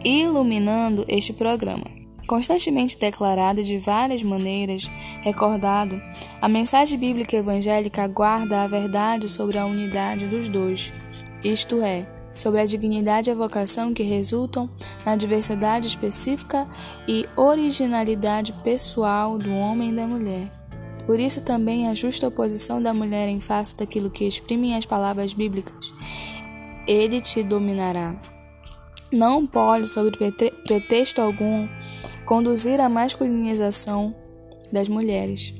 iluminando 0.05 1.05
este 1.09 1.33
programa. 1.33 2.00
Constantemente 2.31 2.97
declarado 2.97 3.61
de 3.61 3.77
várias 3.81 4.23
maneiras, 4.23 4.89
recordado, 5.21 6.01
a 6.41 6.49
mensagem 6.49 6.97
bíblica 6.97 7.37
evangélica 7.37 8.07
guarda 8.07 8.63
a 8.63 8.69
verdade 8.69 9.29
sobre 9.29 9.59
a 9.59 9.67
unidade 9.67 10.29
dos 10.29 10.49
dois, 10.49 10.93
isto 11.43 11.83
é, 11.83 12.07
sobre 12.33 12.61
a 12.61 12.65
dignidade 12.65 13.29
e 13.29 13.33
a 13.33 13.35
vocação 13.35 13.93
que 13.93 14.05
resultam 14.05 14.71
na 15.05 15.17
diversidade 15.17 15.89
específica 15.89 16.69
e 17.09 17.27
originalidade 17.35 18.53
pessoal 18.63 19.37
do 19.37 19.53
homem 19.53 19.91
e 19.91 19.97
da 19.97 20.07
mulher. 20.07 20.53
Por 21.07 21.19
isso 21.19 21.43
também 21.43 21.89
a 21.89 21.97
justa 21.97 22.29
oposição 22.29 22.81
da 22.81 22.95
mulher 22.95 23.29
em 23.29 23.41
face 23.41 23.77
daquilo 23.77 24.09
que 24.09 24.25
exprimem 24.25 24.77
as 24.77 24.87
palavras 24.87 25.33
bíblicas. 25.33 25.93
Ele 26.87 27.21
te 27.21 27.43
dominará. 27.43 28.15
Não 29.11 29.45
pode, 29.45 29.89
sob 29.89 30.17
pretexto 30.65 31.21
algum, 31.21 31.67
conduzir 32.31 32.81
à 32.81 32.89
masculinização 32.89 34.15
das 34.73 34.89
mulheres. 34.89 35.53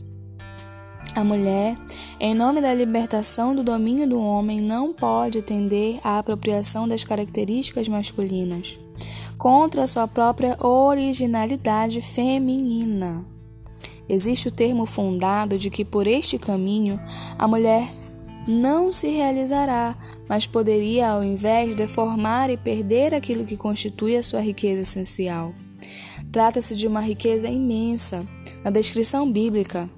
A 1.17 1.25
mulher, 1.25 1.77
em 2.21 2.33
nome 2.33 2.61
da 2.61 2.73
libertação 2.73 3.57
do 3.57 3.65
domínio 3.65 4.09
do 4.09 4.21
homem, 4.21 4.61
não 4.61 4.93
pode 4.93 5.43
tender 5.43 5.99
à 6.05 6.21
apropriação 6.21 6.87
das 6.87 7.03
características 7.03 7.89
masculinas 7.89 8.79
contra 9.37 9.85
sua 9.89 10.07
própria 10.07 10.57
originalidade 10.65 12.01
feminina. 12.01 13.27
Existe 14.09 14.47
o 14.47 14.53
termo 14.53 14.87
fundado 14.87 15.59
de 15.59 15.71
que 15.71 15.85
por 15.85 16.07
este 16.07 16.39
caminho 16.39 17.01
a 17.37 17.49
mulher 17.49 17.91
não 18.47 18.93
se 18.93 19.09
realizará, 19.09 19.97
mas 20.29 20.47
poderia, 20.47 21.11
ao 21.11 21.25
invés, 21.25 21.75
deformar 21.75 22.49
e 22.49 22.57
perder 22.57 23.13
aquilo 23.13 23.45
que 23.45 23.57
constitui 23.57 24.17
a 24.17 24.23
sua 24.23 24.41
riqueza 24.41 24.83
essencial. 24.83 25.53
Trata-se 26.33 26.77
de 26.77 26.87
uma 26.87 27.01
riqueza 27.01 27.49
imensa. 27.49 28.27
Na 28.63 28.71
descrição 28.71 29.31
bíblica, 29.31 29.89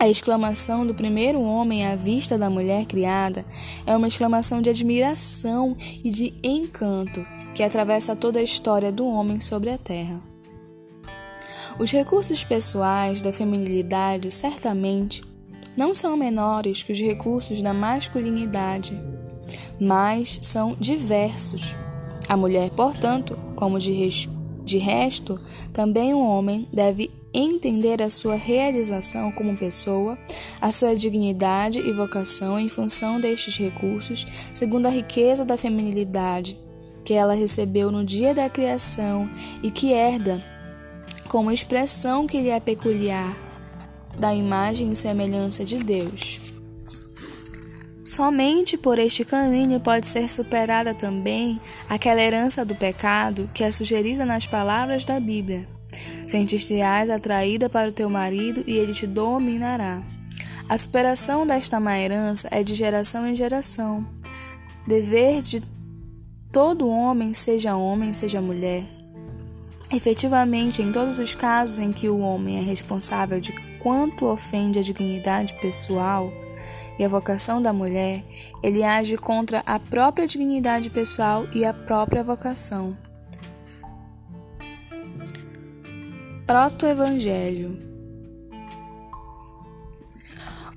A 0.00 0.08
exclamação 0.08 0.86
do 0.86 0.94
primeiro 0.94 1.42
homem 1.42 1.84
à 1.84 1.94
vista 1.94 2.38
da 2.38 2.48
mulher 2.48 2.86
criada 2.86 3.44
é 3.84 3.94
uma 3.94 4.08
exclamação 4.08 4.62
de 4.62 4.70
admiração 4.70 5.76
e 6.02 6.08
de 6.08 6.32
encanto 6.42 7.22
que 7.54 7.62
atravessa 7.62 8.16
toda 8.16 8.38
a 8.38 8.42
história 8.42 8.90
do 8.90 9.06
homem 9.06 9.40
sobre 9.40 9.68
a 9.68 9.76
terra. 9.76 10.18
Os 11.78 11.92
recursos 11.92 12.42
pessoais 12.42 13.20
da 13.20 13.30
feminilidade 13.30 14.30
certamente 14.30 15.22
não 15.76 15.92
são 15.92 16.16
menores 16.16 16.82
que 16.82 16.92
os 16.92 16.98
recursos 16.98 17.60
da 17.60 17.74
masculinidade, 17.74 18.98
mas 19.78 20.38
são 20.40 20.74
diversos. 20.80 21.74
A 22.26 22.38
mulher, 22.38 22.70
portanto, 22.70 23.38
como 23.54 23.78
de, 23.78 23.92
de 24.70 24.78
resto, 24.78 25.38
também 25.72 26.14
o 26.14 26.24
homem 26.24 26.66
deve 26.72 27.10
entender 27.32 28.02
a 28.02 28.10
sua 28.10 28.34
realização 28.34 29.30
como 29.30 29.56
pessoa, 29.56 30.18
a 30.60 30.72
sua 30.72 30.94
dignidade 30.94 31.78
e 31.78 31.92
vocação 31.92 32.58
em 32.58 32.68
função 32.68 33.20
destes 33.20 33.56
recursos, 33.56 34.26
segundo 34.54 34.86
a 34.86 34.90
riqueza 34.90 35.44
da 35.44 35.56
feminilidade 35.56 36.56
que 37.04 37.14
ela 37.14 37.34
recebeu 37.34 37.90
no 37.90 38.04
dia 38.04 38.34
da 38.34 38.48
criação 38.48 39.28
e 39.62 39.70
que 39.70 39.92
herda 39.92 40.42
como 41.28 41.50
expressão 41.50 42.26
que 42.26 42.40
lhe 42.40 42.50
é 42.50 42.60
peculiar 42.60 43.36
da 44.18 44.34
imagem 44.34 44.90
e 44.90 44.96
semelhança 44.96 45.64
de 45.64 45.78
Deus. 45.78 46.59
Somente 48.10 48.76
por 48.76 48.98
este 48.98 49.24
caminho 49.24 49.78
pode 49.78 50.04
ser 50.04 50.28
superada 50.28 50.92
também 50.92 51.60
aquela 51.88 52.20
herança 52.20 52.64
do 52.64 52.74
pecado 52.74 53.48
que 53.54 53.62
é 53.62 53.70
sugerida 53.70 54.26
nas 54.26 54.48
palavras 54.48 55.04
da 55.04 55.20
Bíblia. 55.20 55.68
Sentir-te-ás 56.26 57.08
atraída 57.08 57.68
para 57.68 57.88
o 57.88 57.92
teu 57.92 58.10
marido 58.10 58.64
e 58.66 58.72
ele 58.72 58.92
te 58.92 59.06
dominará. 59.06 60.02
A 60.68 60.76
superação 60.76 61.46
desta 61.46 61.78
má 61.78 62.00
herança 62.00 62.48
é 62.50 62.64
de 62.64 62.74
geração 62.74 63.28
em 63.28 63.36
geração. 63.36 64.04
Dever 64.88 65.40
de 65.40 65.62
todo 66.50 66.88
homem, 66.88 67.32
seja 67.32 67.76
homem, 67.76 68.12
seja 68.12 68.40
mulher. 68.40 68.82
Efetivamente, 69.92 70.82
em 70.82 70.90
todos 70.90 71.20
os 71.20 71.32
casos 71.32 71.78
em 71.78 71.92
que 71.92 72.08
o 72.08 72.18
homem 72.18 72.58
é 72.58 72.60
responsável 72.60 73.38
de 73.38 73.69
quanto 73.80 74.26
ofende 74.26 74.78
a 74.78 74.82
dignidade 74.82 75.54
pessoal 75.54 76.32
e 76.98 77.04
a 77.04 77.08
vocação 77.08 77.60
da 77.60 77.72
mulher, 77.72 78.22
ele 78.62 78.84
age 78.84 79.16
contra 79.16 79.62
a 79.66 79.78
própria 79.78 80.26
dignidade 80.26 80.90
pessoal 80.90 81.46
e 81.52 81.64
a 81.64 81.72
própria 81.72 82.22
vocação. 82.22 82.96
Proto-Evangelho 86.46 87.78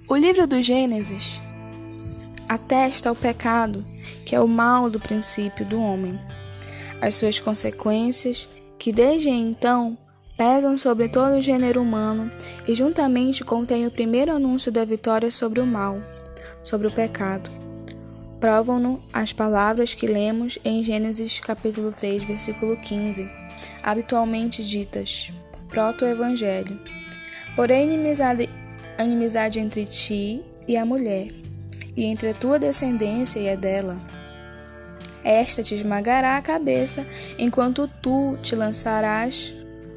O 0.08 0.16
livro 0.16 0.48
do 0.48 0.62
Gênesis 0.62 1.42
atesta 2.48 3.12
o 3.12 3.16
pecado, 3.16 3.84
que 4.26 4.36
é 4.36 4.40
o 4.40 4.48
mal 4.48 4.90
do 4.90 5.00
princípio 5.00 5.66
do 5.66 5.82
homem, 5.82 6.20
as 7.02 7.16
suas 7.16 7.40
consequências, 7.40 8.48
que 8.78 8.92
desde 8.92 9.30
então 9.30 9.98
pesam 10.38 10.76
sobre 10.76 11.08
todo 11.08 11.38
o 11.38 11.42
gênero 11.42 11.82
humano 11.82 12.32
e 12.68 12.74
juntamente 12.74 13.44
contém 13.44 13.86
o 13.86 13.92
primeiro 13.92 14.32
anúncio 14.32 14.72
da 14.72 14.84
vitória 14.84 15.30
sobre 15.30 15.60
o 15.60 15.66
mal, 15.66 15.98
sobre 16.64 16.88
o 16.88 16.92
pecado. 16.92 17.50
Provam-no 18.40 19.02
as 19.14 19.32
palavras 19.32 19.94
que 19.94 20.06
lemos 20.06 20.60
em 20.66 20.84
Gênesis 20.84 21.40
capítulo 21.40 21.92
3, 21.92 22.24
versículo 22.24 22.76
15, 22.76 23.30
habitualmente 23.82 24.64
ditas: 24.64 25.32
proto-evangelho. 25.70 26.80
Porém, 27.56 27.86
inimizade, 27.86 28.50
inimizade 29.00 29.60
entre 29.60 29.86
ti 29.86 30.42
e 30.68 30.76
a 30.76 30.86
mulher, 30.86 31.32
e 31.96 32.06
entre 32.06 32.30
a 32.30 32.34
tua 32.34 32.60
descendência 32.60 33.40
e 33.40 33.50
a 33.50 33.56
dela. 33.56 33.98
Esta 35.24 35.64
te 35.64 35.74
esmagará 35.74 36.36
a 36.36 36.42
cabeça, 36.42 37.06
enquanto 37.38 37.88
tu 38.02 38.38
te 38.42 38.56
lançarás, 38.56 39.54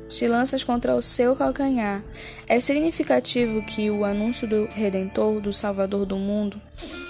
te 0.08 0.26
lanças 0.26 0.62
contra 0.62 0.94
o 0.94 1.02
seu 1.02 1.34
calcanhar. 1.34 2.02
É 2.46 2.60
significativo 2.60 3.62
que 3.62 3.90
o 3.90 4.04
anúncio 4.04 4.46
do 4.46 4.66
Redentor, 4.66 5.40
do 5.40 5.52
Salvador 5.52 6.06
do 6.06 6.16
mundo, 6.16 6.60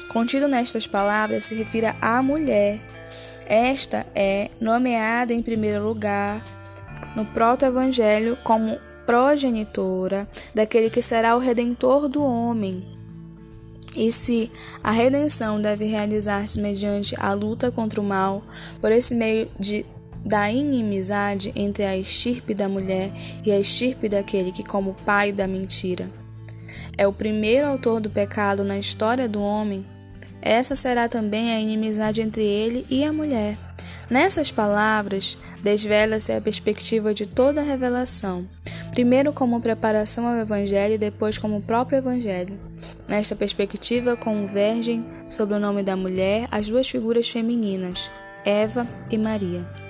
contido 0.08 0.48
nestas 0.48 0.86
palavras, 0.86 1.44
se 1.44 1.54
refira 1.54 1.94
à 2.00 2.22
mulher. 2.22 2.80
Esta 3.46 4.06
é 4.14 4.50
nomeada 4.60 5.32
em 5.32 5.42
primeiro 5.42 5.84
lugar 5.84 6.44
no 7.14 7.24
proto-evangelho 7.24 8.36
como 8.42 8.78
progenitora 9.06 10.28
daquele 10.54 10.90
que 10.90 11.00
será 11.00 11.36
o 11.36 11.38
redentor 11.38 12.08
do 12.08 12.22
homem. 12.22 12.84
E 13.96 14.12
se 14.12 14.50
a 14.82 14.90
redenção 14.90 15.60
deve 15.60 15.86
realizar-se 15.86 16.60
mediante 16.60 17.14
a 17.18 17.32
luta 17.32 17.70
contra 17.70 17.98
o 17.98 18.04
mal, 18.04 18.42
por 18.78 18.92
esse 18.92 19.14
meio 19.14 19.48
de 19.58 19.86
da 20.26 20.50
inimizade 20.50 21.52
entre 21.54 21.84
a 21.84 21.96
estirpe 21.96 22.52
da 22.52 22.68
mulher 22.68 23.12
e 23.44 23.52
a 23.52 23.60
estirpe 23.60 24.08
daquele 24.08 24.50
que, 24.50 24.64
como 24.64 24.96
pai 25.06 25.30
da 25.30 25.46
mentira, 25.46 26.10
é 26.98 27.06
o 27.06 27.12
primeiro 27.12 27.68
autor 27.68 28.00
do 28.00 28.10
pecado 28.10 28.64
na 28.64 28.76
história 28.76 29.28
do 29.28 29.40
homem, 29.40 29.86
essa 30.42 30.74
será 30.74 31.08
também 31.08 31.52
a 31.52 31.60
inimizade 31.60 32.20
entre 32.20 32.42
ele 32.42 32.86
e 32.90 33.04
a 33.04 33.12
mulher. 33.12 33.56
Nessas 34.08 34.50
palavras, 34.50 35.36
desvela-se 35.62 36.32
a 36.32 36.40
perspectiva 36.40 37.12
de 37.12 37.26
toda 37.26 37.60
a 37.60 37.64
revelação, 37.64 38.46
primeiro 38.92 39.32
como 39.32 39.60
preparação 39.60 40.26
ao 40.26 40.36
Evangelho 40.36 40.94
e 40.94 40.98
depois 40.98 41.38
como 41.38 41.60
próprio 41.60 41.98
Evangelho. 41.98 42.58
Nesta 43.08 43.34
perspectiva, 43.34 44.16
convergem 44.16 45.04
sobre 45.28 45.56
o 45.56 45.60
nome 45.60 45.82
da 45.82 45.96
mulher 45.96 46.46
as 46.50 46.68
duas 46.68 46.88
figuras 46.88 47.28
femininas, 47.28 48.10
Eva 48.44 48.86
e 49.10 49.18
Maria. 49.18 49.85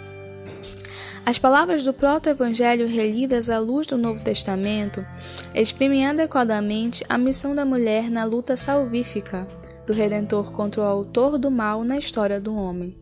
As 1.27 1.41
palavras 1.41 1.83
do 1.83 1.93
proto-evangelho 1.93 2.87
relidas 2.87 3.51
à 3.51 3.59
luz 3.59 3.85
do 3.85 3.99
Novo 3.99 4.21
Testamento 4.23 5.05
exprimem 5.53 6.07
adequadamente 6.07 7.05
a 7.09 7.19
missão 7.19 7.53
da 7.53 7.65
mulher 7.65 8.09
na 8.09 8.23
luta 8.23 8.57
salvífica 8.57 9.45
do 9.85 9.93
Redentor 9.93 10.53
contra 10.53 10.83
o 10.83 10.85
autor 10.85 11.37
do 11.37 11.51
mal 11.51 11.83
na 11.83 11.99
história 11.99 12.41
do 12.41 12.55
homem. 12.55 12.97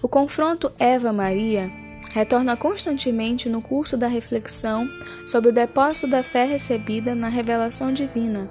O 0.00 0.06
confronto 0.06 0.70
Eva-Maria 0.78 1.68
retorna 2.14 2.56
constantemente 2.56 3.48
no 3.48 3.60
curso 3.60 3.96
da 3.96 4.06
reflexão 4.06 4.88
sobre 5.26 5.50
o 5.50 5.52
depósito 5.52 6.06
da 6.06 6.22
fé 6.22 6.44
recebida 6.44 7.12
na 7.12 7.28
revelação 7.28 7.92
divina 7.92 8.48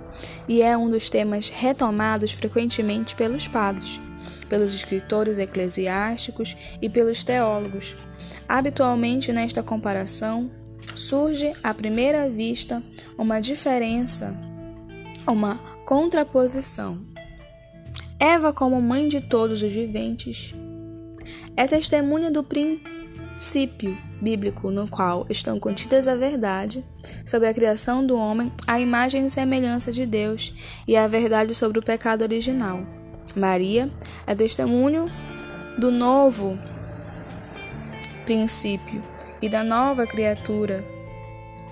e 0.49 0.61
é 0.61 0.75
um 0.75 0.89
dos 0.89 1.09
temas 1.09 1.47
retomados 1.47 2.33
frequentemente 2.33 3.15
pelos 3.15 3.47
padres, 3.47 4.01
pelos 4.49 4.73
escritores 4.73 5.39
eclesiásticos 5.39 6.57
e 6.81 6.89
pelos 6.89 7.23
teólogos. 7.23 7.95
Habitualmente, 8.47 9.33
nesta 9.33 9.63
comparação, 9.63 10.51
surge 10.95 11.51
à 11.63 11.73
primeira 11.73 12.29
vista 12.29 12.81
uma 13.17 13.39
diferença, 13.39 14.37
uma 15.27 15.57
contraposição. 15.85 16.99
Eva, 18.19 18.53
como 18.53 18.81
mãe 18.81 19.07
de 19.07 19.21
todos 19.21 19.63
os 19.63 19.73
viventes, 19.73 20.53
é 21.57 21.67
testemunha 21.67 22.31
do 22.31 22.43
princípio 22.43 23.97
bíblico 24.21 24.71
no 24.71 24.87
qual 24.87 25.25
estão 25.29 25.59
contidas 25.59 26.07
a 26.07 26.15
verdade 26.15 26.83
sobre 27.25 27.47
a 27.47 27.53
criação 27.53 28.05
do 28.05 28.17
homem, 28.17 28.51
a 28.65 28.79
imagem 28.79 29.25
e 29.25 29.29
semelhança 29.29 29.91
de 29.91 30.05
Deus 30.05 30.53
e 30.87 30.95
a 30.95 31.07
verdade 31.07 31.53
sobre 31.53 31.79
o 31.79 31.83
pecado 31.83 32.21
original. 32.21 32.85
Maria 33.35 33.89
é 34.25 34.33
testemunho 34.33 35.11
do 35.77 35.91
novo 35.91 36.57
princípio 38.25 39.03
e 39.41 39.47
da 39.47 39.63
nova 39.63 40.05
criatura, 40.05 40.83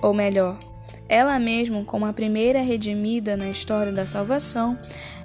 ou 0.00 0.14
melhor, 0.14 0.58
ela 1.08 1.38
mesma, 1.38 1.84
como 1.84 2.06
a 2.06 2.12
primeira 2.12 2.60
redimida 2.60 3.36
na 3.36 3.48
história 3.48 3.92
da 3.92 4.06
salvação, 4.06 4.78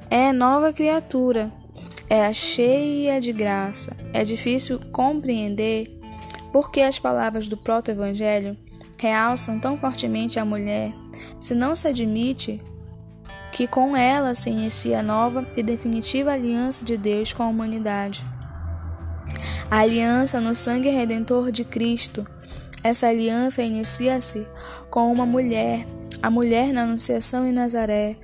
é 0.10 0.34
nova 0.34 0.74
criatura 0.74 1.52
é 2.10 2.34
cheia 2.34 3.22
de 3.22 3.32
graça. 3.32 3.96
É 4.12 4.24
difícil 4.24 4.80
compreender 4.92 5.88
por 6.52 6.72
que 6.72 6.82
as 6.82 6.98
palavras 6.98 7.48
do 7.48 7.56
proto-evangelho 7.56 8.58
realçam 8.98 9.60
tão 9.60 9.78
fortemente 9.78 10.40
a 10.40 10.46
mulher, 10.46 10.92
se 11.40 11.54
não 11.54 11.76
se 11.76 11.88
admite 11.88 12.60
que 13.52 13.68
com 13.68 13.96
ela 13.96 14.34
se 14.34 14.50
inicia 14.50 15.00
a 15.00 15.04
nova 15.04 15.48
e 15.56 15.62
definitiva 15.62 16.34
aliança 16.34 16.84
de 16.84 16.98
Deus 16.98 17.32
com 17.32 17.44
a 17.44 17.48
humanidade. 17.48 18.24
A 19.72 19.82
aliança 19.82 20.42
no 20.42 20.56
sangue 20.56 20.90
redentor 20.90 21.52
de 21.52 21.64
Cristo. 21.64 22.26
Essa 22.84 23.08
aliança 23.08 23.62
inicia-se 23.62 24.48
com 24.90 25.12
uma 25.12 25.28
mulher, 25.28 25.86
a 26.24 26.32
mulher 26.32 26.74
na 26.74 26.82
Anunciação 26.82 27.46
em 27.46 27.52
Nazaré. 27.52 28.16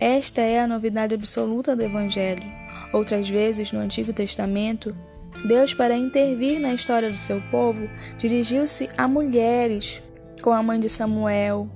Esta 0.00 0.40
é 0.40 0.60
a 0.60 0.66
novidade 0.66 1.14
absoluta 1.14 1.76
do 1.76 1.82
Evangelho. 1.82 2.42
Outras 2.90 3.28
vezes, 3.28 3.70
no 3.70 3.80
Antigo 3.80 4.14
Testamento, 4.14 4.96
Deus, 5.44 5.74
para 5.74 5.94
intervir 5.94 6.58
na 6.58 6.72
história 6.72 7.10
do 7.10 7.16
seu 7.16 7.38
povo, 7.50 7.86
dirigiu-se 8.16 8.88
a 8.96 9.06
mulheres, 9.06 10.00
com 10.40 10.52
a 10.52 10.62
mãe 10.62 10.80
de 10.80 10.88
Samuel 10.88 11.68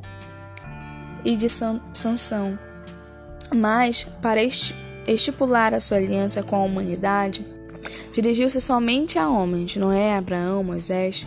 e 1.22 1.36
de 1.36 1.48
Sansão. 1.50 2.58
Mas, 3.54 4.04
para 4.22 4.40
estipular 4.42 5.74
a 5.74 5.80
sua 5.80 5.98
aliança 5.98 6.42
com 6.42 6.56
a 6.56 6.64
humanidade, 6.64 7.57
dirigiu-se 8.12 8.60
somente 8.60 9.18
a 9.18 9.28
homens, 9.28 9.76
Noé, 9.76 10.16
Abraão, 10.16 10.62
Moisés. 10.64 11.26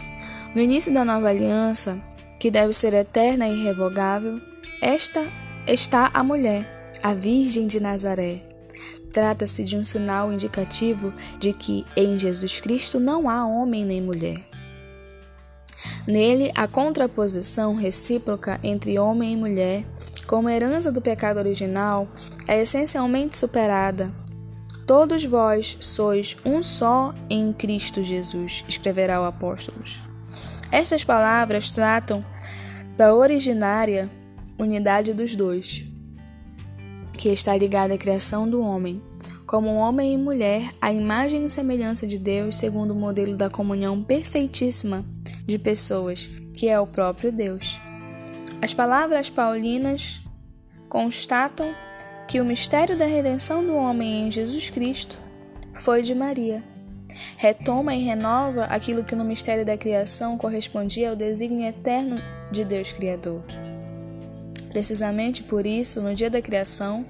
No 0.54 0.62
início 0.62 0.94
da 0.94 1.06
nova 1.06 1.30
aliança, 1.30 2.02
que 2.40 2.52
deve 2.52 2.74
ser 2.74 2.94
eterna 2.94 3.48
e 3.48 3.60
irrevogável, 3.60 4.42
esta 4.82 5.28
está 5.68 6.10
a 6.14 6.24
mulher, 6.24 6.92
a 7.04 7.14
Virgem 7.14 7.68
de 7.68 7.80
Nazaré. 7.80 8.42
Trata-se 9.14 9.64
de 9.64 9.78
um 9.78 9.84
sinal 9.84 10.32
indicativo 10.32 11.14
de 11.40 11.54
que 11.54 11.86
em 11.96 12.18
Jesus 12.18 12.60
Cristo 12.60 13.00
não 13.00 13.30
há 13.30 13.46
homem 13.46 13.86
nem 13.86 14.02
mulher. 14.02 14.40
Nele, 16.08 16.52
a 16.56 16.68
contraposição 16.68 17.76
recíproca 17.76 18.60
entre 18.64 18.98
homem 18.98 19.34
e 19.34 19.38
mulher, 19.38 19.84
como 20.26 20.50
herança 20.50 20.92
do 20.92 21.02
pecado 21.02 21.38
original, 21.38 22.08
é 22.48 22.62
essencialmente 22.62 23.36
superada. 23.36 24.12
Todos 24.91 25.23
vós 25.23 25.77
sois 25.80 26.36
um 26.45 26.62
só 26.62 27.15
em 27.30 27.54
Cristo 27.54 28.04
Jesus, 28.04 28.65
escreverá 28.67 29.21
o 29.21 29.23
apóstolo. 29.23 29.82
Estas 30.69 31.01
palavras 31.01 31.71
tratam 31.71 32.25
da 32.97 33.15
originária 33.15 34.10
unidade 34.60 35.13
dos 35.13 35.34
dois, 35.34 35.86
que 37.17 37.30
está 37.30 37.56
ligada 37.56 37.93
à 37.93 37.97
criação 37.97 38.49
do 38.49 38.62
homem, 38.62 39.01
como 39.45 39.73
homem 39.75 40.13
e 40.13 40.17
mulher, 40.17 40.69
a 40.82 40.91
imagem 40.91 41.45
e 41.45 41.49
semelhança 41.49 42.06
de 42.06 42.19
Deus, 42.19 42.58
segundo 42.58 42.91
o 42.91 42.99
modelo 42.99 43.34
da 43.34 43.49
comunhão 43.49 44.04
perfeitíssima 44.04 45.06
de 45.45 45.58
pessoas, 45.58 46.27
que 46.54 46.67
é 46.67 46.77
o 46.77 46.86
próprio 46.86 47.32
Deus. 47.32 47.80
As 48.62 48.73
palavras 48.73 49.30
paulinas 49.30 50.19
constatam 50.89 51.73
que 52.32 52.39
o 52.39 52.46
mistério 52.46 52.98
da 52.98 53.06
redenção 53.06 53.62
do 53.62 53.76
homem 53.76 54.28
em 54.28 54.32
Jesus 54.32 54.70
Cristo 54.70 55.20
foi 55.74 56.02
de 56.02 56.15
Maria. 56.15 56.63
Retoma 57.36 57.94
e 57.94 58.06
renova 58.06 58.63
aquilo 58.67 59.04
que 59.04 59.17
no 59.17 59.26
mistério 59.26 59.65
da 59.65 59.76
criação 59.76 60.38
correspondia 60.38 61.10
ao 61.10 61.15
desígnio 61.17 61.67
eterno 61.67 62.22
de 62.50 62.63
Deus 62.63 62.94
Criador. 62.94 63.44
Precisamente 64.70 65.44
por 65.44 65.65
isso, 65.65 66.02
no 66.02 66.15
dia 66.15 66.30
da 66.30 66.41
criação, 66.41 67.06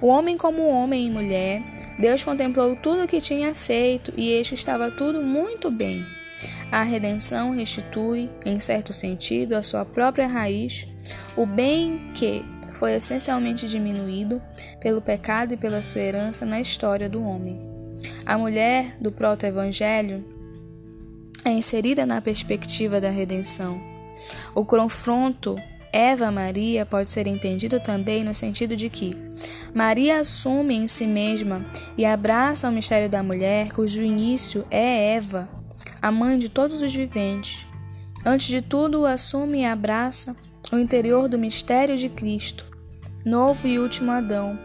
o 0.00 0.06
homem 0.06 0.38
como 0.38 0.66
homem 0.66 1.08
e 1.08 1.10
mulher, 1.10 1.62
Deus 1.98 2.24
contemplou 2.24 2.74
tudo 2.74 3.04
o 3.04 3.06
que 3.06 3.20
tinha 3.20 3.54
feito 3.54 4.14
e 4.16 4.30
este 4.30 4.54
estava 4.54 4.90
tudo 4.90 5.22
muito 5.22 5.70
bem. 5.70 6.06
A 6.72 6.82
redenção 6.82 7.50
restitui, 7.50 8.30
em 8.46 8.58
certo 8.58 8.94
sentido, 8.94 9.56
a 9.56 9.62
sua 9.62 9.84
própria 9.84 10.26
raiz, 10.26 10.86
o 11.36 11.44
bem 11.44 12.12
que 12.14 12.42
foi 12.84 12.96
essencialmente 12.96 13.66
diminuído 13.66 14.42
pelo 14.78 15.00
pecado 15.00 15.54
e 15.54 15.56
pela 15.56 15.82
sua 15.82 16.02
herança 16.02 16.44
na 16.44 16.60
história 16.60 17.08
do 17.08 17.22
homem. 17.22 17.58
A 18.26 18.36
mulher 18.36 18.98
do 19.00 19.10
proto-evangelho 19.10 20.22
é 21.46 21.50
inserida 21.50 22.04
na 22.04 22.20
perspectiva 22.20 23.00
da 23.00 23.08
redenção. 23.08 23.80
O 24.54 24.66
confronto 24.66 25.56
Eva 25.90 26.30
Maria 26.30 26.84
pode 26.84 27.08
ser 27.08 27.26
entendido 27.26 27.80
também 27.80 28.22
no 28.22 28.34
sentido 28.34 28.76
de 28.76 28.90
que 28.90 29.12
Maria 29.72 30.20
assume 30.20 30.74
em 30.74 30.86
si 30.86 31.06
mesma 31.06 31.64
e 31.96 32.04
abraça 32.04 32.68
o 32.68 32.72
mistério 32.72 33.08
da 33.08 33.22
mulher, 33.22 33.72
cujo 33.72 34.02
início 34.02 34.66
é 34.70 35.14
Eva, 35.14 35.48
a 36.02 36.12
mãe 36.12 36.38
de 36.38 36.50
todos 36.50 36.82
os 36.82 36.94
viventes. 36.94 37.66
Antes 38.26 38.48
de 38.48 38.60
tudo, 38.60 39.06
assume 39.06 39.60
e 39.60 39.64
abraça 39.64 40.36
o 40.70 40.78
interior 40.78 41.30
do 41.30 41.38
mistério 41.38 41.96
de 41.96 42.10
Cristo, 42.10 42.73
novo 43.24 43.66
e 43.66 43.78
último 43.78 44.10
Adão, 44.10 44.58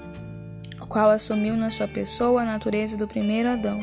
o 0.82 0.86
qual 0.86 1.10
assumiu 1.10 1.56
na 1.56 1.70
sua 1.70 1.88
pessoa 1.88 2.42
a 2.42 2.46
natureza 2.46 2.98
do 2.98 3.08
primeiro 3.08 3.50
Adão. 3.50 3.80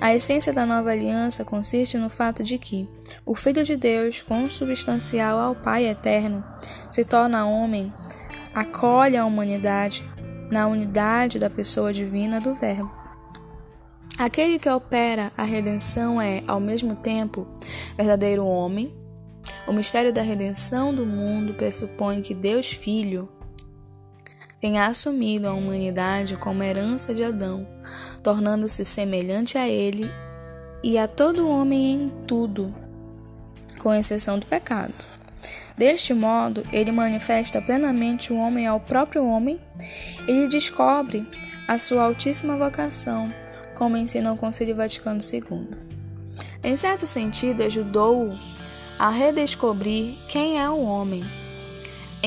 A 0.00 0.14
essência 0.14 0.52
da 0.52 0.64
nova 0.64 0.90
aliança 0.90 1.44
consiste 1.44 1.98
no 1.98 2.08
fato 2.08 2.42
de 2.42 2.56
que 2.56 2.88
o 3.24 3.34
Filho 3.34 3.64
de 3.64 3.76
Deus, 3.76 4.22
consubstancial 4.22 5.38
ao 5.38 5.56
Pai 5.56 5.86
eterno, 5.86 6.44
se 6.88 7.04
torna 7.04 7.46
homem, 7.46 7.92
acolhe 8.54 9.16
a 9.16 9.24
humanidade 9.24 10.04
na 10.50 10.68
unidade 10.68 11.38
da 11.38 11.50
pessoa 11.50 11.92
divina 11.92 12.40
do 12.40 12.54
Verbo. 12.54 12.94
Aquele 14.18 14.58
que 14.58 14.68
opera 14.68 15.32
a 15.36 15.42
redenção 15.42 16.20
é, 16.20 16.42
ao 16.46 16.60
mesmo 16.60 16.94
tempo, 16.94 17.46
verdadeiro 17.96 18.46
homem. 18.46 18.94
O 19.66 19.72
mistério 19.72 20.12
da 20.12 20.22
redenção 20.22 20.94
do 20.94 21.04
mundo 21.04 21.54
pressupõe 21.54 22.22
que 22.22 22.32
Deus 22.32 22.72
Filho 22.72 23.28
tenha 24.60 24.86
assumido 24.86 25.48
a 25.48 25.52
humanidade 25.52 26.36
como 26.36 26.62
herança 26.62 27.14
de 27.14 27.22
Adão, 27.22 27.66
tornando-se 28.22 28.84
semelhante 28.84 29.58
a 29.58 29.68
ele 29.68 30.10
e 30.82 30.98
a 30.98 31.06
todo 31.06 31.48
homem 31.48 31.94
em 31.94 32.12
tudo, 32.26 32.74
com 33.78 33.94
exceção 33.94 34.38
do 34.38 34.46
pecado. 34.46 34.94
Deste 35.76 36.14
modo, 36.14 36.66
ele 36.72 36.90
manifesta 36.90 37.60
plenamente 37.60 38.32
o 38.32 38.38
homem 38.38 38.66
ao 38.66 38.80
próprio 38.80 39.26
homem, 39.26 39.60
ele 40.26 40.48
descobre 40.48 41.26
a 41.68 41.76
sua 41.76 42.04
altíssima 42.04 42.56
vocação, 42.56 43.32
como 43.74 43.96
ensina 43.96 44.32
o 44.32 44.36
Concílio 44.36 44.74
Vaticano 44.74 45.20
II. 45.20 45.68
Em 46.64 46.76
certo 46.76 47.06
sentido, 47.06 47.62
ajudou-o 47.62 48.36
a 48.98 49.10
redescobrir 49.10 50.14
quem 50.28 50.58
é 50.58 50.68
o 50.70 50.80
homem 50.80 51.22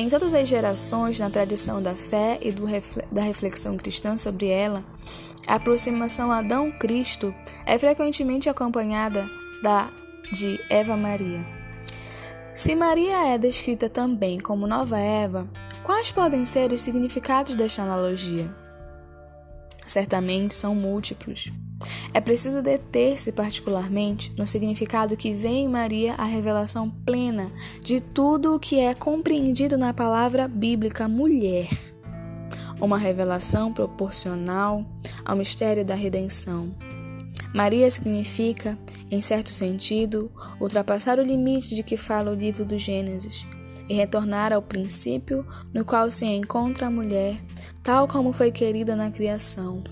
em 0.00 0.08
todas 0.08 0.32
as 0.32 0.48
gerações, 0.48 1.20
na 1.20 1.28
tradição 1.28 1.82
da 1.82 1.94
fé 1.94 2.38
e 2.40 2.48
refle 2.50 3.02
da 3.12 3.20
reflexão 3.20 3.76
cristã 3.76 4.16
sobre 4.16 4.48
ela, 4.48 4.82
a 5.46 5.56
aproximação 5.56 6.32
Adão-Cristo 6.32 7.34
é 7.66 7.76
frequentemente 7.76 8.48
acompanhada 8.48 9.28
da 9.62 9.92
de 10.32 10.58
Eva 10.70 10.96
Maria. 10.96 11.44
Se 12.54 12.74
Maria 12.74 13.26
é 13.26 13.36
descrita 13.36 13.90
também 13.90 14.40
como 14.40 14.66
nova 14.66 14.98
Eva, 14.98 15.46
quais 15.82 16.10
podem 16.10 16.46
ser 16.46 16.72
os 16.72 16.80
significados 16.80 17.54
desta 17.54 17.82
analogia? 17.82 18.50
Certamente 19.86 20.54
são 20.54 20.74
múltiplos. 20.74 21.52
É 22.12 22.20
preciso 22.20 22.62
deter-se 22.62 23.32
particularmente 23.32 24.32
no 24.36 24.46
significado 24.46 25.16
que 25.16 25.32
vê 25.32 25.48
em 25.48 25.68
Maria 25.68 26.14
a 26.14 26.24
revelação 26.24 26.90
plena 26.90 27.52
de 27.80 28.00
tudo 28.00 28.54
o 28.54 28.58
que 28.58 28.78
é 28.78 28.94
compreendido 28.94 29.78
na 29.78 29.94
palavra 29.94 30.48
bíblica 30.48 31.08
mulher. 31.08 31.68
Uma 32.80 32.98
revelação 32.98 33.72
proporcional 33.72 34.84
ao 35.24 35.36
mistério 35.36 35.84
da 35.84 35.94
redenção. 35.94 36.74
Maria 37.54 37.90
significa, 37.90 38.78
em 39.10 39.20
certo 39.20 39.50
sentido, 39.50 40.30
ultrapassar 40.60 41.18
o 41.18 41.22
limite 41.22 41.74
de 41.74 41.82
que 41.82 41.96
fala 41.96 42.30
o 42.30 42.34
livro 42.34 42.64
do 42.64 42.78
Gênesis 42.78 43.46
e 43.88 43.94
retornar 43.94 44.52
ao 44.52 44.62
princípio 44.62 45.46
no 45.74 45.84
qual 45.84 46.10
se 46.10 46.24
encontra 46.24 46.86
a 46.86 46.90
mulher, 46.90 47.36
tal 47.82 48.06
como 48.06 48.32
foi 48.32 48.50
querida 48.50 48.94
na 48.94 49.10
criação 49.10 49.82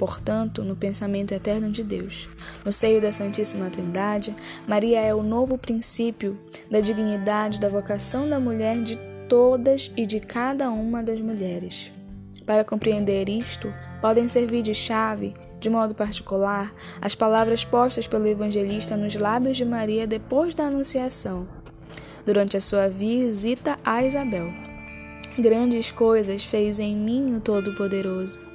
portanto, 0.00 0.64
no 0.64 0.74
pensamento 0.74 1.32
eterno 1.32 1.70
de 1.70 1.84
Deus. 1.84 2.26
No 2.64 2.72
seio 2.72 3.02
da 3.02 3.12
Santíssima 3.12 3.68
Trindade, 3.68 4.34
Maria 4.66 4.98
é 4.98 5.14
o 5.14 5.22
novo 5.22 5.58
princípio 5.58 6.40
da 6.70 6.80
dignidade 6.80 7.60
da 7.60 7.68
vocação 7.68 8.26
da 8.26 8.40
mulher 8.40 8.82
de 8.82 8.96
todas 9.28 9.92
e 9.94 10.06
de 10.06 10.18
cada 10.18 10.70
uma 10.70 11.02
das 11.02 11.20
mulheres. 11.20 11.92
Para 12.46 12.64
compreender 12.64 13.28
isto, 13.28 13.70
podem 14.00 14.26
servir 14.26 14.62
de 14.62 14.72
chave, 14.72 15.34
de 15.60 15.68
modo 15.68 15.94
particular, 15.94 16.74
as 16.98 17.14
palavras 17.14 17.62
postas 17.62 18.06
pelo 18.06 18.26
evangelista 18.26 18.96
nos 18.96 19.14
lábios 19.14 19.58
de 19.58 19.66
Maria 19.66 20.06
depois 20.06 20.54
da 20.54 20.64
Anunciação, 20.64 21.46
durante 22.24 22.56
a 22.56 22.60
sua 22.60 22.88
visita 22.88 23.76
a 23.84 24.02
Isabel. 24.02 24.50
Grandes 25.38 25.90
coisas 25.90 26.42
fez 26.42 26.78
em 26.78 26.96
mim 26.96 27.34
o 27.34 27.40
Todo-Poderoso. 27.40 28.49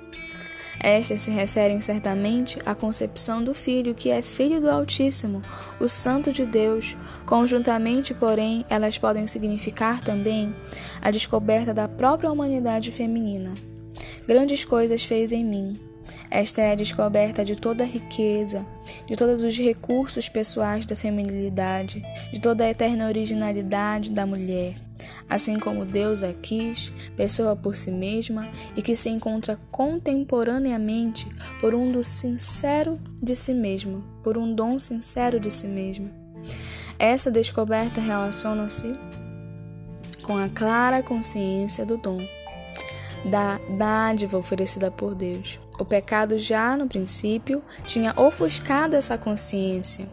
Estas 0.79 1.21
se 1.21 1.31
referem 1.31 1.81
certamente 1.81 2.59
à 2.65 2.75
concepção 2.75 3.43
do 3.43 3.53
Filho, 3.53 3.95
que 3.95 4.09
é 4.09 4.21
Filho 4.21 4.61
do 4.61 4.69
Altíssimo, 4.69 5.41
o 5.79 5.87
Santo 5.87 6.31
de 6.31 6.45
Deus. 6.45 6.95
Conjuntamente, 7.25 8.13
porém, 8.13 8.65
elas 8.69 8.97
podem 8.97 9.27
significar 9.27 10.01
também 10.01 10.55
a 11.01 11.11
descoberta 11.11 11.73
da 11.73 11.87
própria 11.87 12.31
humanidade 12.31 12.91
feminina. 12.91 13.53
Grandes 14.27 14.65
coisas 14.65 15.03
fez 15.03 15.31
em 15.31 15.43
mim. 15.43 15.79
Esta 16.29 16.61
é 16.61 16.71
a 16.71 16.75
descoberta 16.75 17.43
de 17.43 17.55
toda 17.55 17.83
a 17.83 17.87
riqueza, 17.87 18.65
de 19.07 19.15
todos 19.15 19.43
os 19.43 19.57
recursos 19.57 20.27
pessoais 20.29 20.85
da 20.85 20.95
feminilidade, 20.95 22.03
de 22.31 22.39
toda 22.39 22.63
a 22.63 22.69
eterna 22.69 23.07
originalidade 23.07 24.11
da 24.11 24.25
mulher 24.25 24.75
assim 25.29 25.59
como 25.59 25.85
Deus 25.85 26.23
a 26.23 26.33
quis, 26.33 26.91
pessoa 27.15 27.55
por 27.55 27.75
si 27.75 27.91
mesma 27.91 28.49
e 28.75 28.81
que 28.81 28.95
se 28.95 29.09
encontra 29.09 29.59
contemporaneamente 29.71 31.27
por 31.59 31.73
um 31.73 31.91
do 31.91 32.03
sincero 32.03 32.99
de 33.21 33.35
si 33.35 33.53
mesmo, 33.53 34.03
por 34.23 34.37
um 34.37 34.53
dom 34.53 34.79
sincero 34.79 35.39
de 35.39 35.51
si 35.51 35.67
mesma. 35.67 36.09
Essa 36.97 37.29
descoberta 37.29 37.99
relaciona-se 37.99 38.93
com 40.21 40.37
a 40.37 40.49
clara 40.49 41.03
consciência 41.03 41.85
do 41.85 41.97
dom, 41.97 42.25
da 43.29 43.59
dádiva 43.77 44.37
oferecida 44.37 44.89
por 44.89 45.13
Deus. 45.13 45.59
O 45.79 45.83
pecado 45.83 46.37
já 46.37 46.77
no 46.77 46.87
princípio 46.87 47.61
tinha 47.85 48.13
ofuscado 48.15 48.95
essa 48.95 49.17
consciência, 49.17 50.07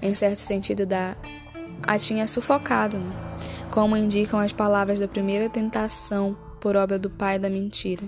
em 0.00 0.14
certo 0.14 0.38
sentido 0.38 0.86
da 0.86 1.16
a 1.82 1.98
tinha 1.98 2.26
sufocado, 2.26 2.98
né? 2.98 3.12
Como 3.70 3.96
indicam 3.96 4.40
as 4.40 4.52
palavras 4.52 5.00
da 5.00 5.08
primeira 5.08 5.48
tentação 5.48 6.36
por 6.60 6.76
obra 6.76 6.98
do 6.98 7.10
pai 7.10 7.38
da 7.38 7.50
mentira. 7.50 8.04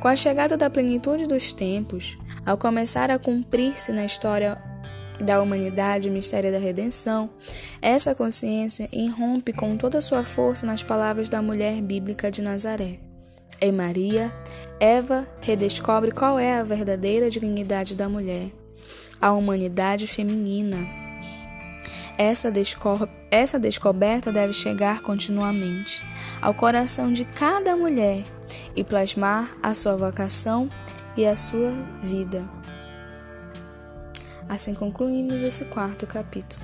Com 0.00 0.08
a 0.08 0.16
chegada 0.16 0.56
da 0.56 0.68
plenitude 0.68 1.26
dos 1.26 1.52
tempos, 1.52 2.18
ao 2.44 2.58
começar 2.58 3.10
a 3.10 3.18
cumprir-se 3.18 3.92
na 3.92 4.04
história 4.04 4.60
da 5.20 5.40
humanidade 5.40 6.08
o 6.08 6.12
mistério 6.12 6.50
da 6.50 6.58
redenção, 6.58 7.30
essa 7.80 8.14
consciência 8.14 8.88
irrompe 8.92 9.52
com 9.52 9.76
toda 9.76 9.98
a 9.98 10.02
sua 10.02 10.24
força 10.24 10.66
nas 10.66 10.82
palavras 10.82 11.28
da 11.28 11.40
mulher 11.40 11.80
bíblica 11.80 12.30
de 12.30 12.42
Nazaré. 12.42 12.98
Em 13.60 13.70
Maria, 13.70 14.32
Eva 14.80 15.26
redescobre 15.40 16.10
qual 16.10 16.36
é 16.36 16.58
a 16.58 16.64
verdadeira 16.64 17.30
dignidade 17.30 17.94
da 17.94 18.08
mulher, 18.08 18.50
a 19.20 19.32
humanidade 19.32 20.08
feminina. 20.08 20.84
Essa, 22.18 22.50
desco 22.50 23.08
essa 23.32 23.58
descoberta 23.58 24.30
deve 24.30 24.52
chegar 24.52 25.00
continuamente 25.00 26.04
ao 26.42 26.52
coração 26.52 27.10
de 27.10 27.24
cada 27.24 27.74
mulher 27.74 28.24
e 28.76 28.84
plasmar 28.84 29.56
a 29.62 29.72
sua 29.72 29.96
vocação 29.96 30.68
e 31.16 31.24
a 31.24 31.34
sua 31.34 31.72
vida. 32.02 32.46
Assim 34.46 34.74
concluímos 34.74 35.42
esse 35.42 35.64
quarto 35.64 36.06
capítulo. 36.06 36.62